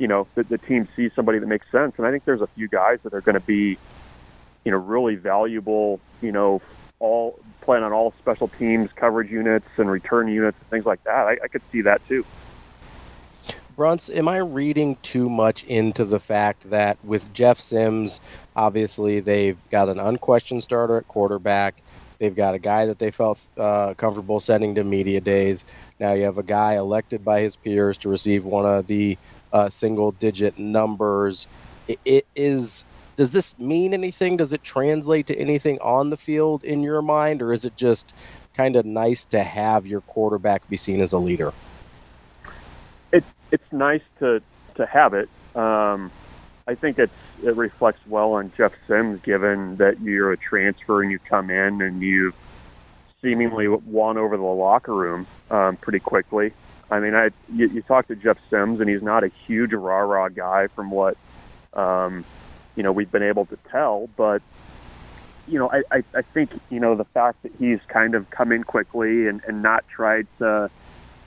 you 0.00 0.08
know, 0.08 0.26
the, 0.34 0.44
the 0.44 0.58
team 0.58 0.88
sees 0.96 1.12
somebody 1.14 1.38
that 1.38 1.46
makes 1.46 1.66
sense. 1.70 1.92
And 1.98 2.06
I 2.06 2.10
think 2.10 2.24
there's 2.24 2.40
a 2.40 2.48
few 2.54 2.68
guys 2.68 2.98
that 3.04 3.12
are 3.12 3.20
going 3.20 3.34
to 3.34 3.40
be, 3.40 3.78
you 4.64 4.72
know, 4.72 4.78
really 4.78 5.14
valuable, 5.14 6.00
you 6.22 6.32
know, 6.32 6.60
all 7.00 7.38
playing 7.62 7.82
on 7.82 7.92
all 7.92 8.14
special 8.18 8.48
teams, 8.48 8.90
coverage 8.94 9.30
units, 9.30 9.66
and 9.76 9.90
return 9.90 10.28
units, 10.28 10.56
and 10.60 10.70
things 10.70 10.86
like 10.86 11.02
that. 11.04 11.26
I, 11.26 11.38
I 11.42 11.48
could 11.48 11.62
see 11.72 11.80
that 11.82 12.06
too. 12.06 12.24
Bruntz, 13.76 14.14
am 14.14 14.28
I 14.28 14.38
reading 14.38 14.96
too 14.96 15.30
much 15.30 15.64
into 15.64 16.04
the 16.04 16.20
fact 16.20 16.68
that 16.70 17.02
with 17.02 17.32
Jeff 17.32 17.58
Sims, 17.58 18.20
obviously 18.54 19.20
they've 19.20 19.56
got 19.70 19.88
an 19.88 19.98
unquestioned 19.98 20.62
starter 20.62 20.98
at 20.98 21.08
quarterback. 21.08 21.76
They've 22.18 22.34
got 22.34 22.54
a 22.54 22.58
guy 22.58 22.84
that 22.84 22.98
they 22.98 23.10
felt 23.10 23.48
uh, 23.56 23.94
comfortable 23.94 24.40
sending 24.40 24.74
to 24.74 24.84
media 24.84 25.22
days. 25.22 25.64
Now 25.98 26.12
you 26.12 26.24
have 26.24 26.36
a 26.36 26.42
guy 26.42 26.74
elected 26.74 27.24
by 27.24 27.40
his 27.40 27.56
peers 27.56 27.96
to 27.98 28.10
receive 28.10 28.44
one 28.44 28.66
of 28.66 28.86
the 28.86 29.16
uh, 29.50 29.70
single 29.70 30.12
digit 30.12 30.58
numbers. 30.58 31.46
It, 31.88 32.00
it 32.04 32.26
is 32.36 32.84
does 33.20 33.32
this 33.32 33.58
mean 33.58 33.92
anything? 33.92 34.38
Does 34.38 34.54
it 34.54 34.62
translate 34.62 35.26
to 35.26 35.36
anything 35.36 35.78
on 35.82 36.08
the 36.08 36.16
field 36.16 36.64
in 36.64 36.82
your 36.82 37.02
mind, 37.02 37.42
or 37.42 37.52
is 37.52 37.66
it 37.66 37.76
just 37.76 38.14
kind 38.54 38.76
of 38.76 38.86
nice 38.86 39.26
to 39.26 39.42
have 39.42 39.86
your 39.86 40.00
quarterback 40.00 40.66
be 40.70 40.78
seen 40.78 41.02
as 41.02 41.12
a 41.12 41.18
leader? 41.18 41.52
It's 43.12 43.30
it's 43.50 43.70
nice 43.72 44.00
to 44.20 44.40
to 44.76 44.86
have 44.86 45.12
it. 45.12 45.28
Um, 45.54 46.10
I 46.66 46.74
think 46.74 46.98
it's 46.98 47.12
it 47.44 47.54
reflects 47.56 48.00
well 48.06 48.32
on 48.32 48.52
Jeff 48.56 48.72
Sims, 48.88 49.20
given 49.20 49.76
that 49.76 50.00
you're 50.00 50.32
a 50.32 50.38
transfer 50.38 51.02
and 51.02 51.10
you 51.10 51.18
come 51.18 51.50
in 51.50 51.82
and 51.82 52.00
you've 52.00 52.34
seemingly 53.20 53.68
won 53.68 54.16
over 54.16 54.38
the 54.38 54.42
locker 54.42 54.94
room 54.94 55.26
um, 55.50 55.76
pretty 55.76 56.00
quickly. 56.00 56.54
I 56.90 57.00
mean, 57.00 57.14
I 57.14 57.32
you, 57.54 57.68
you 57.68 57.82
talk 57.82 58.08
to 58.08 58.16
Jeff 58.16 58.38
Sims, 58.48 58.80
and 58.80 58.88
he's 58.88 59.02
not 59.02 59.24
a 59.24 59.28
huge 59.46 59.74
rah 59.74 59.98
rah 59.98 60.30
guy 60.30 60.68
from 60.68 60.90
what 60.90 61.18
um, 61.74 62.24
you 62.76 62.82
know 62.82 62.92
we've 62.92 63.10
been 63.10 63.22
able 63.22 63.46
to 63.46 63.58
tell. 63.70 64.08
But 64.16 64.42
you 65.46 65.58
know, 65.58 65.70
I, 65.70 65.82
I, 65.90 66.04
I 66.14 66.22
think 66.22 66.50
you 66.70 66.80
know 66.80 66.94
the 66.94 67.04
fact 67.04 67.42
that 67.42 67.52
he's 67.58 67.80
kind 67.88 68.14
of 68.14 68.30
come 68.30 68.52
in 68.52 68.64
quickly 68.64 69.26
and, 69.26 69.42
and 69.46 69.62
not 69.62 69.86
tried 69.88 70.26
to 70.38 70.70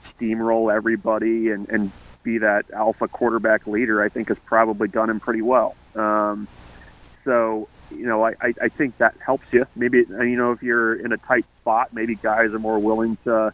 steamroll 0.04 0.74
everybody 0.74 1.50
and, 1.50 1.68
and 1.68 1.90
be 2.22 2.38
that 2.38 2.70
alpha 2.72 3.08
quarterback 3.08 3.66
leader, 3.66 4.02
I 4.02 4.08
think 4.08 4.28
has 4.28 4.38
probably 4.46 4.88
done 4.88 5.10
him 5.10 5.20
pretty 5.20 5.42
well. 5.42 5.76
Um, 5.94 6.48
so 7.24 7.68
you 7.90 8.06
know, 8.06 8.24
I, 8.24 8.34
I, 8.40 8.54
I 8.62 8.68
think 8.68 8.98
that 8.98 9.14
helps 9.24 9.46
you. 9.52 9.66
Maybe 9.76 10.04
you 10.08 10.36
know 10.36 10.52
if 10.52 10.62
you're 10.62 10.94
in 10.94 11.12
a 11.12 11.18
tight 11.18 11.46
spot, 11.60 11.92
maybe 11.92 12.14
guys 12.14 12.52
are 12.52 12.58
more 12.58 12.78
willing 12.78 13.16
to 13.24 13.52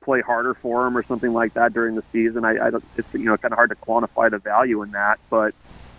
play 0.00 0.20
harder 0.20 0.54
for 0.54 0.86
him 0.86 0.96
or 0.96 1.02
something 1.04 1.32
like 1.32 1.54
that 1.54 1.72
during 1.72 1.94
the 1.94 2.02
season. 2.12 2.44
I, 2.44 2.66
I 2.66 2.70
don't, 2.70 2.84
it's 2.96 3.12
you 3.12 3.24
know 3.24 3.36
kind 3.36 3.52
of 3.52 3.56
hard 3.56 3.70
to 3.70 3.76
quantify 3.76 4.30
the 4.30 4.38
value 4.38 4.82
in 4.82 4.92
that, 4.92 5.18
but 5.30 5.54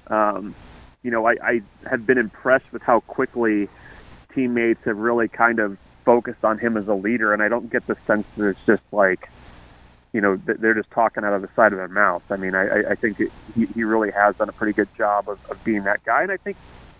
um, 0.07 0.55
you 1.03 1.11
know 1.11 1.27
I, 1.27 1.35
I 1.43 1.61
have 1.89 2.05
been 2.05 2.17
impressed 2.17 2.65
with 2.73 2.81
how 2.85 3.01
quickly 3.01 3.69
teammates 4.33 4.81
have 4.85 4.97
really 4.97 5.29
kind 5.29 5.59
of 5.59 5.77
focused 6.05 6.43
on 6.43 6.59
him 6.59 6.77
as 6.77 6.87
a 6.87 6.93
leader, 6.95 7.33
and 7.33 7.43
I 7.43 7.49
don't 7.49 7.71
get 7.71 7.85
the 7.87 7.95
sense 8.07 8.27
that 8.37 8.49
it's 8.49 8.61
just 8.67 8.83
like 8.91 9.21
you 10.13 10.21
know 10.21 10.37
they're 10.45 10.75
just 10.75 10.91
talking 10.91 11.23
out 11.23 11.33
of 11.33 11.41
the 11.41 11.49
side 11.55 11.73
of 11.73 11.79
their 11.79 11.87
mouth. 11.87 12.23
I 12.29 12.37
mean, 12.37 12.55
I, 12.55 12.91
I 12.91 12.95
think 13.01 13.19
it, 13.19 13.31
he, 13.55 13.67
he 13.73 13.83
really 13.83 14.09
has 14.15 14.35
done 14.37 14.49
a 14.49 14.53
pretty 14.53 14.73
good 14.73 14.89
job 14.97 15.27
of, 15.29 15.39
of 15.49 15.63
being 15.63 15.83
that 15.85 16.03
guy, 16.05 16.21
and 16.23 16.31
I 16.31 16.37
think 16.37 16.57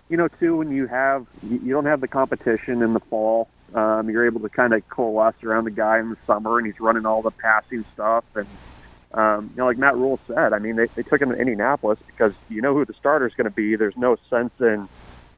you 0.08 0.16
know 0.16 0.28
too 0.40 0.56
when 0.56 0.70
you 0.70 0.86
have 0.88 1.26
you 1.42 1.72
don't 1.72 1.86
have 1.86 2.00
the 2.00 2.08
competition 2.08 2.82
in 2.82 2.92
the 2.94 3.00
fall 3.10 3.50
Um, 3.74 4.10
you're 4.10 4.26
able 4.26 4.40
to 4.40 4.50
kind 4.50 4.72
of 4.74 4.82
coalesce 4.88 5.36
around 5.44 5.64
the 5.64 5.70
guy 5.70 5.98
in 6.00 6.10
the 6.10 6.16
summer, 6.26 6.58
and 6.58 6.66
he's 6.66 6.80
running 6.80 7.06
all 7.06 7.22
the 7.22 7.32
passing 7.32 7.84
stuff. 7.92 8.24
And 8.34 8.58
um, 9.14 9.50
you 9.50 9.58
know, 9.58 9.66
like 9.66 9.78
Matt 9.78 9.96
Rhule 9.96 10.18
said, 10.26 10.52
I 10.52 10.58
mean, 10.58 10.76
they, 10.76 10.86
they 10.86 11.02
took 11.02 11.22
him 11.22 11.30
to 11.30 11.36
Indianapolis 11.36 11.98
because 12.06 12.32
you 12.48 12.60
know 12.60 12.74
who 12.74 12.84
the 12.84 12.94
starter 12.94 13.26
is 13.26 13.34
going 13.34 13.44
to 13.44 13.50
be. 13.50 13.76
There's 13.76 13.96
no 13.96 14.16
sense 14.28 14.52
in 14.60 14.88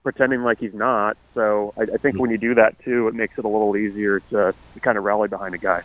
pretending 0.02 0.42
like 0.42 0.58
he's 0.58 0.74
not. 0.74 1.16
So 1.34 1.74
I, 1.76 1.82
I 1.82 1.96
think 1.98 2.18
when 2.18 2.30
you 2.30 2.38
do 2.38 2.54
that 2.54 2.78
too, 2.84 3.08
it 3.08 3.14
makes 3.14 3.38
it 3.38 3.44
a 3.44 3.48
little 3.48 3.76
easier 3.76 4.20
to, 4.30 4.54
to 4.74 4.80
kind 4.80 4.96
of 4.96 5.04
rally 5.04 5.28
behind 5.28 5.54
a 5.54 5.58
guy. 5.58 5.82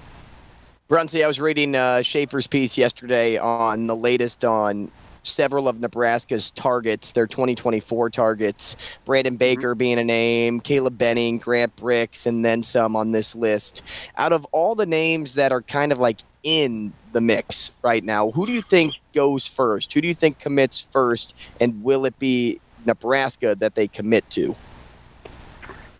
Brunsey, 0.87 1.23
I 1.23 1.27
was 1.27 1.39
reading 1.39 1.75
uh, 1.75 2.01
Schaefer's 2.01 2.47
piece 2.47 2.77
yesterday 2.77 3.37
on 3.37 3.87
the 3.87 3.95
latest 3.95 4.45
on 4.45 4.91
several 5.23 5.67
of 5.67 5.79
Nebraska's 5.79 6.51
targets, 6.51 7.11
their 7.11 7.27
2024 7.27 8.09
targets. 8.09 8.75
Brandon 9.05 9.33
mm-hmm. 9.33 9.39
Baker 9.39 9.75
being 9.75 9.99
a 9.99 10.03
name, 10.03 10.59
Caleb 10.59 10.97
Benning, 10.97 11.37
Grant 11.37 11.75
Brix, 11.75 12.25
and 12.25 12.43
then 12.43 12.63
some 12.63 12.95
on 12.95 13.11
this 13.11 13.35
list. 13.35 13.83
Out 14.17 14.33
of 14.33 14.45
all 14.51 14.75
the 14.75 14.85
names 14.85 15.35
that 15.35 15.51
are 15.51 15.61
kind 15.61 15.91
of 15.91 15.99
like 15.99 16.19
in 16.43 16.93
the 17.13 17.21
mix 17.21 17.71
right 17.81 18.03
now, 18.03 18.31
who 18.31 18.45
do 18.45 18.53
you 18.53 18.61
think 18.61 18.95
goes 19.13 19.45
first? 19.45 19.93
Who 19.93 20.01
do 20.01 20.07
you 20.07 20.15
think 20.15 20.39
commits 20.39 20.79
first? 20.79 21.35
And 21.59 21.83
will 21.83 22.05
it 22.05 22.17
be 22.19 22.59
Nebraska 22.85 23.55
that 23.55 23.75
they 23.75 23.87
commit 23.87 24.29
to? 24.31 24.55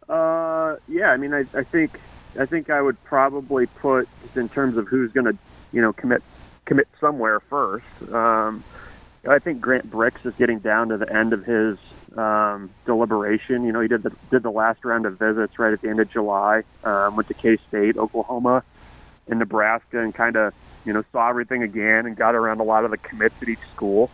Uh, 0.09 0.75
yeah, 0.87 1.11
I 1.11 1.17
mean, 1.17 1.33
I, 1.33 1.45
I 1.53 1.63
think 1.63 1.99
I 2.39 2.45
think 2.45 2.69
I 2.69 2.81
would 2.81 3.01
probably 3.03 3.65
put 3.65 4.07
in 4.35 4.49
terms 4.49 4.77
of 4.77 4.87
who's 4.87 5.11
going 5.11 5.25
to, 5.25 5.37
you 5.71 5.81
know, 5.81 5.93
commit 5.93 6.23
commit 6.65 6.87
somewhere 6.99 7.39
first. 7.39 7.85
Um, 8.11 8.63
I 9.27 9.39
think 9.39 9.61
Grant 9.61 9.89
Brix 9.89 10.25
is 10.25 10.33
getting 10.35 10.59
down 10.59 10.89
to 10.89 10.97
the 10.97 11.11
end 11.11 11.33
of 11.33 11.45
his 11.45 11.77
um, 12.17 12.69
deliberation. 12.85 13.63
You 13.63 13.71
know, 13.71 13.81
he 13.81 13.87
did 13.87 14.03
the 14.03 14.11
did 14.29 14.43
the 14.43 14.51
last 14.51 14.83
round 14.83 15.05
of 15.05 15.19
visits 15.19 15.59
right 15.59 15.73
at 15.73 15.81
the 15.81 15.89
end 15.89 15.99
of 15.99 16.09
July. 16.09 16.63
Um, 16.83 17.15
went 17.15 17.27
to 17.27 17.33
K 17.33 17.57
State, 17.67 17.97
Oklahoma, 17.97 18.63
and 19.27 19.39
Nebraska, 19.39 20.01
and 20.01 20.13
kind 20.13 20.35
of 20.35 20.53
you 20.85 20.93
know 20.93 21.03
saw 21.11 21.29
everything 21.29 21.63
again 21.63 22.05
and 22.05 22.15
got 22.15 22.35
around 22.35 22.59
a 22.59 22.63
lot 22.63 22.85
of 22.85 22.91
the 22.91 22.97
commits 22.97 23.35
at 23.41 23.49
each 23.49 23.61
school. 23.71 24.11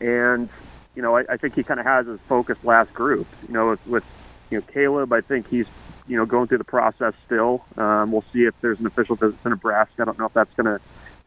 And 0.00 0.50
you 0.94 1.02
know, 1.02 1.16
I, 1.16 1.22
I 1.30 1.36
think 1.36 1.54
he 1.56 1.64
kind 1.64 1.80
of 1.80 1.86
has 1.86 2.06
his 2.06 2.20
focus 2.28 2.56
last 2.62 2.92
group. 2.92 3.28
You 3.46 3.52
know, 3.54 3.70
with, 3.70 3.80
with 3.86 4.04
you 4.50 4.58
know 4.58 4.64
Caleb, 4.72 5.12
I 5.12 5.20
think 5.22 5.46
he's 5.48 5.66
you 6.06 6.16
know 6.16 6.26
going 6.26 6.48
through 6.48 6.58
the 6.58 6.64
process 6.64 7.14
still. 7.24 7.66
Um, 7.76 8.12
we'll 8.12 8.24
see 8.32 8.40
if 8.40 8.54
there's 8.62 8.80
an 8.80 8.86
official 8.86 9.16
visit 9.16 9.42
to 9.42 9.50
Nebraska. 9.50 10.02
I 10.02 10.04
don't 10.04 10.18
know 10.18 10.26
if 10.26 10.32
that's 10.34 10.54
going 10.54 10.66
to 10.66 10.80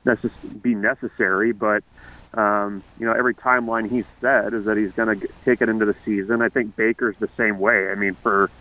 necess- 0.07 0.61
be 0.61 0.75
necessary, 0.75 1.51
but 1.53 1.83
um, 2.37 2.83
you 2.97 3.05
know, 3.05 3.13
every 3.17 3.35
timeline 3.35 3.89
he's 3.89 4.05
said 4.21 4.53
is 4.53 4.65
that 4.65 4.77
he's 4.77 4.91
going 4.93 5.19
to 5.19 5.27
take 5.45 5.61
it 5.61 5.69
into 5.69 5.85
the 5.85 5.95
season. 6.05 6.41
I 6.41 6.49
think 6.49 6.75
Baker's 6.75 7.15
the 7.19 7.29
same 7.37 7.59
way. 7.59 7.89
I 7.91 7.95
mean, 7.95 8.17
for 8.21 8.51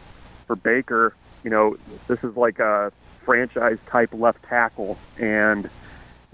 for 0.46 0.56
Baker, 0.56 1.16
you 1.42 1.50
know, 1.50 1.76
this 2.08 2.18
is 2.22 2.36
like 2.36 2.58
a 2.58 2.92
franchise 3.24 3.78
type 3.90 4.10
left 4.12 4.38
tackle, 4.48 5.02
and 5.16 5.68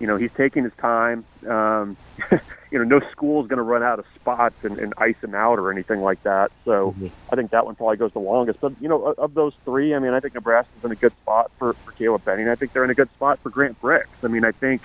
you 0.02 0.08
know 0.08 0.16
he's 0.16 0.32
taking 0.32 0.64
his 0.64 0.72
time. 0.74 1.24
Um, 1.48 1.96
you 2.72 2.78
know, 2.78 2.84
no 2.84 3.00
school 3.12 3.40
is 3.40 3.48
going 3.48 3.58
to 3.58 3.62
run 3.62 3.84
out 3.84 4.00
of 4.00 4.04
spots 4.16 4.56
and, 4.64 4.76
and 4.78 4.92
ice 4.98 5.14
him 5.22 5.32
out 5.32 5.60
or 5.60 5.70
anything 5.70 6.00
like 6.00 6.20
that. 6.24 6.50
So 6.64 6.90
mm-hmm. 6.90 7.06
I 7.32 7.36
think 7.36 7.52
that 7.52 7.64
one 7.64 7.76
probably 7.76 7.98
goes 7.98 8.12
the 8.12 8.18
longest. 8.18 8.60
But 8.60 8.72
you 8.80 8.88
know, 8.88 9.14
of 9.16 9.34
those 9.34 9.54
three, 9.64 9.94
I 9.94 10.00
mean, 10.00 10.12
I 10.12 10.18
think 10.18 10.34
Nebraska's 10.34 10.84
in 10.84 10.90
a 10.90 10.96
good 10.96 11.12
spot 11.22 11.52
for 11.56 11.74
for 11.74 11.92
Caleb 11.92 12.24
Benning. 12.24 12.48
I 12.48 12.56
think 12.56 12.72
they're 12.72 12.82
in 12.82 12.90
a 12.90 12.96
good 12.96 13.10
spot 13.12 13.38
for 13.38 13.50
Grant 13.50 13.80
Brix. 13.80 14.06
I 14.24 14.26
mean, 14.26 14.44
I 14.44 14.50
think 14.50 14.82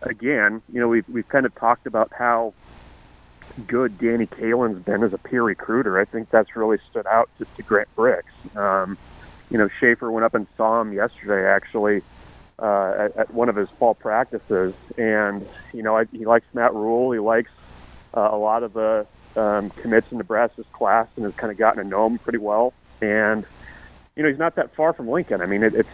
again, 0.00 0.62
you 0.72 0.80
know, 0.80 0.88
we've 0.88 1.08
we've 1.10 1.28
kind 1.28 1.44
of 1.44 1.54
talked 1.54 1.86
about 1.86 2.10
how 2.16 2.54
good 3.66 3.98
Danny 3.98 4.26
Kaelin's 4.26 4.82
been 4.82 5.02
as 5.02 5.12
a 5.12 5.18
peer 5.18 5.42
recruiter. 5.42 6.00
I 6.00 6.06
think 6.06 6.30
that's 6.30 6.56
really 6.56 6.78
stood 6.90 7.06
out 7.06 7.28
to, 7.36 7.46
to 7.56 7.62
Grant 7.62 7.88
Brix. 7.94 8.22
Um, 8.56 8.96
you 9.50 9.58
know, 9.58 9.68
Schaefer 9.78 10.10
went 10.10 10.24
up 10.24 10.34
and 10.34 10.46
saw 10.56 10.80
him 10.80 10.94
yesterday, 10.94 11.46
actually, 11.46 12.00
uh, 12.58 12.94
at, 12.98 13.16
at 13.16 13.34
one 13.34 13.48
of 13.48 13.56
his 13.56 13.68
fall 13.78 13.94
practices, 13.94 14.74
and 14.96 15.46
you 15.72 15.82
know, 15.82 15.96
I, 15.96 16.04
he 16.04 16.24
likes 16.24 16.46
Matt 16.52 16.74
Rhule. 16.74 17.12
He 17.12 17.18
likes 17.18 17.50
uh, 18.16 18.28
a 18.30 18.36
lot 18.36 18.62
of 18.62 18.72
the 18.72 19.06
um, 19.36 19.70
commits 19.70 20.10
in 20.12 20.18
Nebraska's 20.18 20.66
class, 20.72 21.08
and 21.16 21.24
has 21.24 21.34
kind 21.34 21.50
of 21.50 21.58
gotten 21.58 21.82
to 21.82 21.88
know 21.88 22.06
him 22.06 22.18
pretty 22.18 22.38
well. 22.38 22.74
And 23.00 23.44
you 24.16 24.22
know, 24.22 24.28
he's 24.28 24.38
not 24.38 24.56
that 24.56 24.74
far 24.74 24.92
from 24.92 25.08
Lincoln. 25.08 25.40
I 25.40 25.46
mean, 25.46 25.62
it, 25.62 25.74
it's 25.74 25.90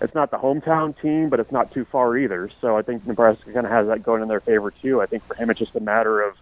it's 0.00 0.14
not 0.14 0.30
the 0.30 0.38
hometown 0.38 0.98
team, 1.00 1.28
but 1.28 1.40
it's 1.40 1.52
not 1.52 1.72
too 1.72 1.84
far 1.84 2.16
either. 2.16 2.50
So 2.60 2.76
I 2.76 2.82
think 2.82 3.06
Nebraska 3.06 3.52
kind 3.52 3.66
of 3.66 3.72
has 3.72 3.86
that 3.88 4.02
going 4.02 4.22
in 4.22 4.28
their 4.28 4.40
favor 4.40 4.70
too. 4.70 5.00
I 5.00 5.06
think 5.06 5.24
for 5.26 5.34
him, 5.34 5.50
it's 5.50 5.58
just 5.58 5.76
a 5.76 5.80
matter 5.80 6.22
of 6.22 6.36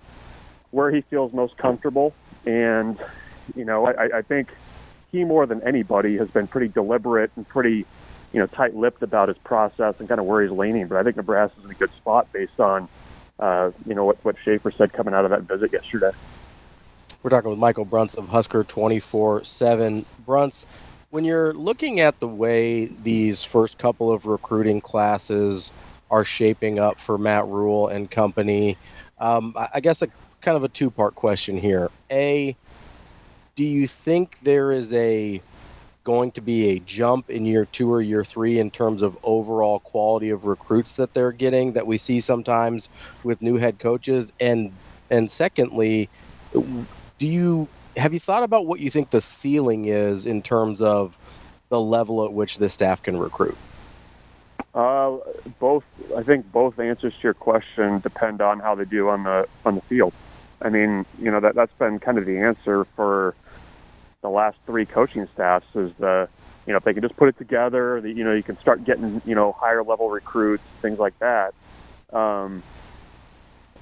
where 0.70 0.90
he 0.90 1.00
feels 1.00 1.32
most 1.32 1.56
comfortable. 1.56 2.14
And 2.46 2.98
you 3.56 3.64
know, 3.64 3.86
I, 3.86 4.18
I 4.18 4.22
think 4.22 4.50
he 5.10 5.24
more 5.24 5.46
than 5.46 5.62
anybody 5.62 6.16
has 6.18 6.28
been 6.28 6.46
pretty 6.46 6.68
deliberate 6.68 7.30
and 7.36 7.48
pretty, 7.48 7.86
you 8.32 8.40
know, 8.40 8.46
tight-lipped 8.46 9.02
about 9.02 9.28
his 9.28 9.38
process 9.38 9.94
and 9.98 10.08
kind 10.08 10.20
of 10.20 10.26
where 10.26 10.42
he's 10.42 10.50
leaning. 10.50 10.86
But 10.86 10.98
I 10.98 11.02
think 11.02 11.16
Nebraska's 11.16 11.64
in 11.64 11.70
a 11.70 11.74
good 11.74 11.92
spot 11.92 12.30
based 12.32 12.60
on, 12.60 12.88
uh, 13.38 13.70
you 13.86 13.94
know, 13.94 14.04
what 14.04 14.22
what 14.24 14.36
Schaefer 14.44 14.70
said 14.70 14.92
coming 14.92 15.14
out 15.14 15.24
of 15.24 15.30
that 15.30 15.42
visit 15.42 15.72
yesterday. 15.72 16.10
We're 17.22 17.30
talking 17.30 17.50
with 17.50 17.58
Michael 17.58 17.86
Bruntz 17.86 18.16
of 18.16 18.28
Husker 18.28 18.64
24/7. 18.64 20.04
Bruntz, 20.26 20.66
when 21.10 21.24
you're 21.24 21.52
looking 21.54 22.00
at 22.00 22.20
the 22.20 22.28
way 22.28 22.86
these 22.86 23.42
first 23.42 23.78
couple 23.78 24.12
of 24.12 24.26
recruiting 24.26 24.80
classes 24.80 25.72
are 26.10 26.24
shaping 26.24 26.78
up 26.78 26.98
for 26.98 27.18
Matt 27.18 27.46
Rhule 27.46 27.88
and 27.88 28.10
company, 28.10 28.76
um, 29.18 29.54
I 29.74 29.80
guess 29.80 30.02
a 30.02 30.08
kind 30.40 30.56
of 30.56 30.64
a 30.64 30.68
two 30.68 30.90
part 30.90 31.14
question 31.14 31.58
here. 31.58 31.90
A, 32.10 32.56
do 33.56 33.64
you 33.64 33.86
think 33.86 34.38
there 34.40 34.70
is 34.70 34.94
a 34.94 35.42
going 36.08 36.30
to 36.30 36.40
be 36.40 36.70
a 36.70 36.78
jump 36.78 37.28
in 37.28 37.44
year 37.44 37.66
two 37.66 37.92
or 37.92 38.00
year 38.00 38.24
three 38.24 38.58
in 38.58 38.70
terms 38.70 39.02
of 39.02 39.18
overall 39.22 39.78
quality 39.78 40.30
of 40.30 40.46
recruits 40.46 40.94
that 40.94 41.12
they're 41.12 41.32
getting 41.32 41.74
that 41.74 41.86
we 41.86 41.98
see 41.98 42.18
sometimes 42.18 42.88
with 43.22 43.42
new 43.42 43.58
head 43.58 43.78
coaches? 43.78 44.32
And 44.40 44.72
and 45.10 45.30
secondly, 45.30 46.08
do 46.54 47.26
you 47.26 47.68
have 47.98 48.14
you 48.14 48.20
thought 48.20 48.42
about 48.42 48.64
what 48.64 48.80
you 48.80 48.88
think 48.88 49.10
the 49.10 49.20
ceiling 49.20 49.84
is 49.84 50.24
in 50.24 50.40
terms 50.40 50.80
of 50.80 51.18
the 51.68 51.78
level 51.78 52.24
at 52.24 52.32
which 52.32 52.56
this 52.56 52.72
staff 52.72 53.02
can 53.02 53.18
recruit? 53.18 53.58
Uh, 54.74 55.18
both. 55.58 55.84
I 56.16 56.22
think 56.22 56.50
both 56.50 56.78
answers 56.78 57.12
to 57.16 57.20
your 57.22 57.34
question 57.34 57.98
depend 58.00 58.40
on 58.40 58.60
how 58.60 58.74
they 58.74 58.86
do 58.86 59.10
on 59.10 59.24
the 59.24 59.46
on 59.66 59.74
the 59.74 59.82
field. 59.82 60.14
I 60.62 60.70
mean, 60.70 61.04
you 61.20 61.30
know 61.30 61.40
that 61.40 61.54
that's 61.54 61.72
been 61.78 61.98
kind 61.98 62.16
of 62.16 62.24
the 62.24 62.38
answer 62.38 62.86
for 62.96 63.34
the 64.28 64.36
last 64.36 64.58
three 64.66 64.86
coaching 64.86 65.26
staffs 65.32 65.66
is 65.74 65.90
the 65.98 66.28
you 66.66 66.72
know 66.72 66.78
if 66.78 66.84
they 66.84 66.92
can 66.92 67.02
just 67.02 67.16
put 67.16 67.28
it 67.28 67.38
together, 67.38 68.00
the, 68.02 68.10
you 68.10 68.24
know 68.24 68.34
you 68.34 68.44
can 68.44 68.58
start 68.60 68.84
getting 68.84 69.20
you 69.24 69.34
know 69.34 69.54
higher 69.58 69.82
level 69.82 70.10
recruits, 70.10 70.64
things 70.82 70.98
like 70.98 71.14
that. 71.20 71.52
Um, 72.12 72.64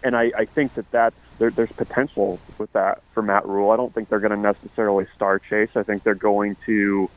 and 0.02 0.16
I, 0.16 0.26
I 0.38 0.46
think 0.54 0.74
that 0.74 0.86
that's 0.92 1.16
there, 1.38 1.50
there's 1.50 1.72
potential 1.76 2.42
with 2.58 2.72
that 2.72 3.00
for 3.12 3.22
Matt 3.22 3.46
Rhule. 3.46 3.70
I 3.70 3.76
don't 3.76 3.94
think 3.94 4.08
they're 4.08 4.20
going 4.20 4.32
to 4.32 4.36
necessarily 4.36 5.06
star 5.14 5.40
chase. 5.40 5.70
I 5.76 5.82
think 5.82 6.04
they're 6.04 6.14
going 6.14 6.56
to, 6.66 7.10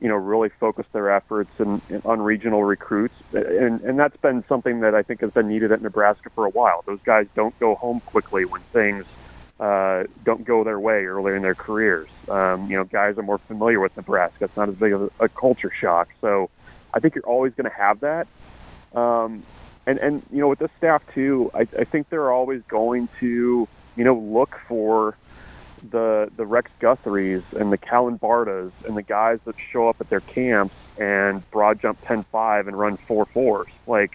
you 0.00 0.08
know, 0.08 0.16
really 0.16 0.48
focus 0.60 0.86
their 0.92 1.14
efforts 1.14 1.52
in, 1.58 1.82
in, 1.90 2.00
on 2.04 2.20
regional 2.20 2.64
recruits, 2.64 3.16
and 3.32 3.80
and 3.82 3.98
that's 3.98 4.16
been 4.22 4.44
something 4.48 4.80
that 4.80 4.94
I 4.94 5.02
think 5.02 5.20
has 5.22 5.30
been 5.32 5.48
needed 5.48 5.72
at 5.72 5.82
Nebraska 5.82 6.30
for 6.34 6.46
a 6.46 6.50
while. 6.50 6.82
Those 6.86 7.00
guys 7.04 7.26
don't 7.36 7.58
go 7.58 7.74
home 7.76 8.00
quickly 8.06 8.44
when 8.46 8.64
things 8.72 9.06
uh, 9.60 10.04
don't 10.22 10.44
go 10.44 10.64
their 10.64 10.80
way 10.80 11.04
earlier 11.04 11.36
in 11.36 11.42
their 11.42 11.54
careers. 11.54 12.10
Um, 12.28 12.66
you 12.70 12.76
know, 12.76 12.84
guys 12.84 13.14
are 13.18 13.22
more 13.22 13.40
familiar 13.46 13.80
with 13.80 13.96
Nebraska. 13.96 14.44
It's 14.44 14.56
not 14.56 14.68
as 14.68 14.74
big 14.74 14.92
of 14.92 15.02
a, 15.02 15.24
a 15.24 15.28
culture 15.28 15.70
shock. 15.80 16.08
So 16.20 16.50
I 16.94 17.00
think 17.00 17.14
you're 17.14 17.26
always 17.26 17.52
going 17.54 17.70
to 17.70 17.76
have 17.76 18.00
that. 18.00 18.26
Um, 18.98 19.44
and 19.86 19.98
and 19.98 20.22
you 20.30 20.40
know 20.40 20.48
with 20.48 20.60
the 20.60 20.68
staff 20.76 21.02
too, 21.14 21.50
I, 21.54 21.66
I 21.78 21.84
think 21.84 22.08
they're 22.10 22.32
always 22.32 22.62
going 22.70 23.08
to 23.20 23.68
you 23.96 24.04
know 24.04 24.16
look 24.16 24.56
for 24.68 25.18
the 25.82 26.28
the 26.36 26.46
Rex 26.46 26.70
Guthries 26.82 27.44
and 27.52 27.72
the 27.72 27.78
Callan 27.78 28.18
Bartas 28.18 28.72
and 28.84 28.96
the 28.96 29.02
guys 29.02 29.38
that 29.46 29.56
show 29.72 29.88
up 29.88 29.96
at 30.00 30.08
their 30.08 30.22
camps 30.22 30.76
and 30.96 31.48
broad 31.50 31.80
jump 31.80 31.98
10-5 32.08 32.68
and 32.68 32.78
run 32.78 32.96
four 33.06 33.26
fours. 33.34 33.70
Like 33.86 34.12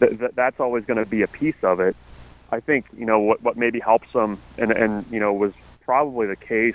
th- 0.00 0.18
th- 0.18 0.32
that's 0.34 0.56
always 0.60 0.84
going 0.84 0.98
to 0.98 1.06
be 1.06 1.22
a 1.22 1.28
piece 1.28 1.54
of 1.62 1.80
it. 1.80 1.96
I 2.50 2.60
think 2.60 2.86
you 2.92 3.06
know 3.06 3.18
what 3.18 3.42
what 3.42 3.56
maybe 3.56 3.80
helps 3.80 4.08
them 4.14 4.42
and 4.56 4.72
and 4.72 5.06
you 5.10 5.20
know 5.20 5.32
was 5.32 5.52
probably 5.80 6.26
the 6.26 6.36
case 6.36 6.74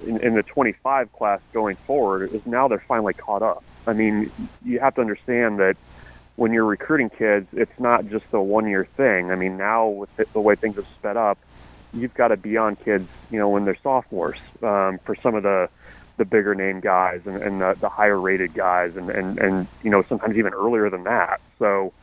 in, 0.00 0.22
in 0.24 0.34
the 0.34 0.42
25 0.42 1.12
class 1.12 1.40
going 1.52 1.76
forward 1.86 2.30
is 2.34 2.42
now 2.46 2.68
they're 2.68 2.84
finally 2.88 3.14
caught 3.14 3.42
up. 3.42 3.64
I 3.86 3.92
mean, 3.92 4.32
you 4.64 4.80
have 4.80 4.94
to 4.94 5.00
understand 5.00 5.58
that 5.58 5.76
when 6.36 6.52
you're 6.52 6.64
recruiting 6.64 7.10
kids, 7.10 7.48
it's 7.52 7.78
not 7.78 8.06
just 8.06 8.24
a 8.32 8.40
one 8.40 8.68
year 8.68 8.88
thing. 8.96 9.30
I 9.30 9.36
mean, 9.36 9.56
now 9.56 9.88
with 9.88 10.10
the 10.32 10.40
way 10.40 10.54
things 10.56 10.76
have 10.76 10.86
sped 10.96 11.16
up, 11.16 11.38
you've 11.92 12.14
got 12.14 12.28
to 12.28 12.36
be 12.36 12.56
on 12.56 12.76
kids, 12.76 13.08
you 13.28 13.38
know, 13.38 13.48
when 13.48 13.64
they're 13.64 13.78
sophomores 13.82 14.38
um, 14.62 14.98
for 15.04 15.16
some 15.22 15.34
of 15.34 15.42
the 15.42 15.68
the 16.18 16.24
bigger 16.26 16.54
name 16.54 16.80
guys 16.80 17.20
and, 17.24 17.42
and 17.42 17.62
the, 17.62 17.74
the 17.80 17.88
higher 17.88 18.20
rated 18.20 18.52
guys 18.52 18.90
and, 18.94 19.08
and, 19.08 19.38
and, 19.38 19.68
you 19.82 19.88
know, 19.90 20.02
sometimes 20.06 20.36
even 20.36 20.52
earlier 20.52 20.90
than 20.90 21.04
that. 21.04 21.40
So 21.58 21.94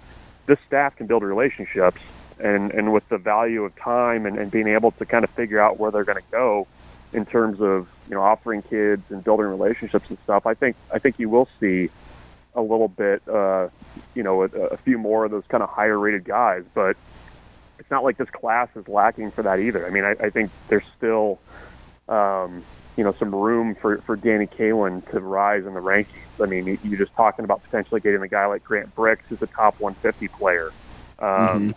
this 0.48 0.58
staff 0.66 0.96
can 0.96 1.06
build 1.06 1.22
relationships 1.22 2.02
and, 2.40 2.72
and 2.72 2.94
with 2.94 3.08
the 3.10 3.18
value 3.18 3.64
of 3.64 3.76
time 3.76 4.26
and, 4.26 4.38
and 4.38 4.52
being 4.52 4.68
able 4.68 4.92
to 4.92 5.06
kind 5.06 5.24
of 5.24 5.30
figure 5.32 5.60
out 5.60 5.80
where 5.80 5.92
they're 5.92 6.04
going 6.04 6.18
to 6.18 6.32
go 6.32 6.68
in 7.14 7.26
terms 7.26 7.62
of, 7.62 7.88
you 8.10 8.16
know 8.16 8.22
offering 8.22 8.62
kids 8.62 9.04
and 9.10 9.24
building 9.24 9.46
relationships 9.46 10.10
and 10.10 10.18
stuff, 10.24 10.46
I 10.46 10.54
think 10.54 10.76
I 10.92 11.00
think 11.00 11.20
you 11.20 11.30
will 11.30 11.48
see 11.60 11.90
a 12.56 12.62
little 12.62 12.88
bit, 12.88 13.22
uh, 13.28 13.70
you 14.16 14.24
know, 14.24 14.44
a, 14.44 14.46
a 14.46 14.78
few 14.78 14.98
more 14.98 15.26
of 15.26 15.32
those 15.32 15.44
kind 15.48 15.62
of 15.62 15.70
higher 15.70 15.98
rated 15.98 16.24
guys. 16.24 16.64
But 16.74 16.98
it's 17.80 17.92
not 17.92 18.04
like 18.04 18.18
this 18.18 18.30
class 18.30 18.70
is 18.76 18.88
lacking 18.88 19.32
for 19.32 19.44
that 19.44 19.60
either. 19.60 19.86
I 19.86 19.90
mean, 19.90 20.04
I, 20.04 20.12
I 20.20 20.30
think 20.30 20.50
there's 20.68 20.86
still, 20.98 21.40
um, 22.10 22.64
you 22.96 23.04
know, 23.04 23.14
some 23.20 23.34
room 23.34 23.76
for, 23.76 24.00
for 24.00 24.16
Danny 24.16 24.48
Kaelin 24.48 25.08
to 25.12 25.20
rise 25.20 25.66
in 25.66 25.76
the 25.76 25.82
rankings. 25.82 26.42
I 26.42 26.48
mean, 26.48 26.80
you're 26.84 26.98
just 26.98 27.14
talking 27.14 27.46
about 27.46 27.64
potentially 27.64 28.02
getting 28.02 28.22
a 28.22 28.28
guy 28.28 28.48
like 28.48 28.64
Grant 28.64 28.96
Brix, 28.96 29.20
who's 29.30 29.42
a 29.42 29.48
top 29.48 29.80
150 29.80 30.28
player. 30.30 30.74
Um, 31.20 31.28
mm-hmm. 31.28 31.72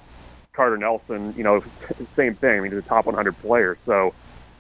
Carter 0.61 0.77
Nelson, 0.77 1.33
you 1.35 1.43
know, 1.43 1.63
same 2.19 2.37
thing. 2.37 2.51
I 2.51 2.61
mean, 2.61 2.73
he's 2.73 2.81
a 2.81 2.83
top 2.83 3.07
100 3.07 3.39
player. 3.39 3.79
So 3.87 4.11